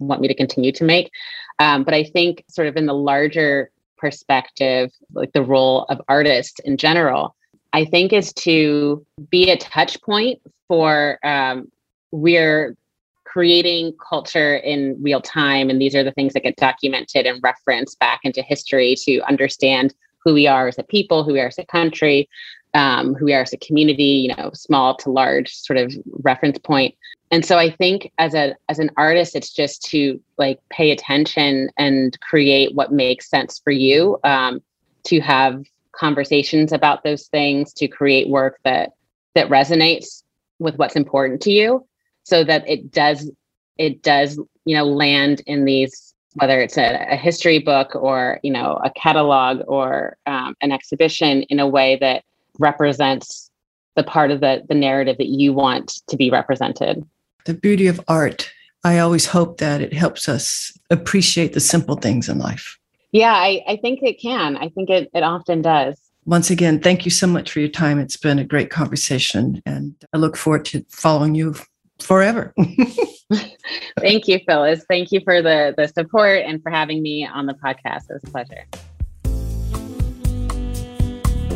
want 0.06 0.20
me 0.20 0.28
to 0.28 0.34
continue 0.34 0.72
to 0.72 0.84
make. 0.84 1.10
Um, 1.58 1.84
but 1.84 1.94
I 1.94 2.04
think, 2.04 2.44
sort 2.48 2.68
of 2.68 2.76
in 2.76 2.86
the 2.86 2.94
larger 2.94 3.70
perspective, 3.96 4.90
like 5.14 5.32
the 5.32 5.42
role 5.42 5.84
of 5.84 6.00
artists 6.08 6.58
in 6.60 6.76
general, 6.76 7.36
I 7.72 7.84
think 7.84 8.12
is 8.12 8.32
to 8.34 9.06
be 9.30 9.50
a 9.50 9.56
touch 9.56 10.00
point 10.02 10.40
for 10.68 11.18
um, 11.24 11.70
we're 12.10 12.76
creating 13.24 13.94
culture 14.06 14.56
in 14.56 14.96
real 15.00 15.20
time. 15.20 15.70
And 15.70 15.80
these 15.80 15.94
are 15.94 16.04
the 16.04 16.12
things 16.12 16.34
that 16.34 16.42
get 16.42 16.56
documented 16.56 17.26
and 17.26 17.42
referenced 17.42 17.98
back 17.98 18.20
into 18.24 18.42
history 18.42 18.94
to 19.04 19.20
understand 19.22 19.94
who 20.22 20.34
we 20.34 20.46
are 20.46 20.68
as 20.68 20.78
a 20.78 20.82
people, 20.82 21.24
who 21.24 21.32
we 21.32 21.40
are 21.40 21.46
as 21.46 21.58
a 21.58 21.64
country, 21.64 22.28
um, 22.74 23.14
who 23.14 23.24
we 23.24 23.34
are 23.34 23.42
as 23.42 23.52
a 23.52 23.58
community, 23.58 24.28
you 24.28 24.34
know, 24.36 24.50
small 24.52 24.96
to 24.98 25.10
large 25.10 25.54
sort 25.54 25.78
of 25.78 25.94
reference 26.22 26.58
point 26.58 26.94
and 27.32 27.44
so 27.44 27.58
i 27.58 27.68
think 27.68 28.12
as 28.18 28.34
a 28.34 28.54
as 28.68 28.78
an 28.78 28.90
artist 28.96 29.34
it's 29.34 29.52
just 29.52 29.82
to 29.82 30.20
like 30.38 30.60
pay 30.70 30.92
attention 30.92 31.68
and 31.78 32.20
create 32.20 32.74
what 32.76 32.92
makes 32.92 33.28
sense 33.28 33.60
for 33.64 33.72
you 33.72 34.18
um, 34.22 34.62
to 35.02 35.18
have 35.18 35.64
conversations 35.92 36.72
about 36.72 37.02
those 37.02 37.26
things 37.26 37.72
to 37.72 37.88
create 37.88 38.28
work 38.28 38.60
that 38.64 38.92
that 39.34 39.48
resonates 39.48 40.22
with 40.60 40.76
what's 40.76 40.94
important 40.94 41.40
to 41.40 41.50
you 41.50 41.84
so 42.22 42.44
that 42.44 42.68
it 42.68 42.92
does 42.92 43.30
it 43.78 44.02
does 44.02 44.38
you 44.64 44.76
know 44.76 44.84
land 44.84 45.42
in 45.46 45.64
these 45.64 46.14
whether 46.36 46.60
it's 46.60 46.78
a, 46.78 47.06
a 47.10 47.16
history 47.16 47.58
book 47.58 47.94
or 47.94 48.38
you 48.42 48.52
know 48.52 48.80
a 48.84 48.90
catalog 48.90 49.60
or 49.66 50.16
um, 50.26 50.54
an 50.60 50.72
exhibition 50.72 51.42
in 51.44 51.58
a 51.58 51.66
way 51.66 51.96
that 51.96 52.24
represents 52.58 53.50
the 53.96 54.02
part 54.02 54.30
of 54.30 54.40
the 54.40 54.62
the 54.68 54.74
narrative 54.74 55.18
that 55.18 55.28
you 55.28 55.52
want 55.52 56.00
to 56.06 56.16
be 56.16 56.30
represented 56.30 57.04
the 57.44 57.54
beauty 57.54 57.86
of 57.86 58.00
art. 58.08 58.50
I 58.84 58.98
always 58.98 59.26
hope 59.26 59.58
that 59.58 59.80
it 59.80 59.92
helps 59.92 60.28
us 60.28 60.76
appreciate 60.90 61.52
the 61.52 61.60
simple 61.60 61.96
things 61.96 62.28
in 62.28 62.38
life. 62.38 62.78
Yeah, 63.12 63.32
I, 63.34 63.62
I 63.68 63.76
think 63.76 64.00
it 64.02 64.20
can. 64.20 64.56
I 64.56 64.68
think 64.70 64.90
it, 64.90 65.10
it 65.14 65.22
often 65.22 65.62
does. 65.62 66.00
Once 66.24 66.50
again, 66.50 66.80
thank 66.80 67.04
you 67.04 67.10
so 67.10 67.26
much 67.26 67.50
for 67.50 67.60
your 67.60 67.68
time. 67.68 67.98
It's 67.98 68.16
been 68.16 68.38
a 68.38 68.44
great 68.44 68.70
conversation, 68.70 69.60
and 69.66 69.94
I 70.12 70.18
look 70.18 70.36
forward 70.36 70.64
to 70.66 70.84
following 70.88 71.34
you 71.34 71.54
forever. 71.98 72.54
thank 74.00 74.28
you, 74.28 74.38
Phyllis. 74.46 74.84
Thank 74.88 75.12
you 75.12 75.20
for 75.24 75.42
the, 75.42 75.74
the 75.76 75.88
support 75.88 76.42
and 76.44 76.62
for 76.62 76.70
having 76.70 77.02
me 77.02 77.26
on 77.26 77.46
the 77.46 77.54
podcast. 77.54 78.08
It 78.08 78.14
was 78.14 78.24
a 78.24 78.30
pleasure. 78.30 78.64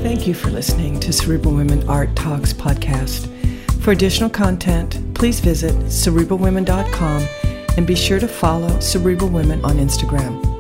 Thank 0.02 0.26
you 0.26 0.34
for 0.34 0.50
listening 0.50 1.00
to 1.00 1.12
Cerebral 1.12 1.54
Women 1.54 1.88
Art 1.88 2.14
Talks 2.14 2.52
podcast. 2.52 3.32
For 3.86 3.92
additional 3.92 4.30
content, 4.30 5.14
please 5.14 5.38
visit 5.38 5.72
cerebralwomen.com 5.84 7.22
and 7.76 7.86
be 7.86 7.94
sure 7.94 8.18
to 8.18 8.26
follow 8.26 8.80
Cerebral 8.80 9.28
Women 9.28 9.64
on 9.64 9.76
Instagram. 9.76 10.55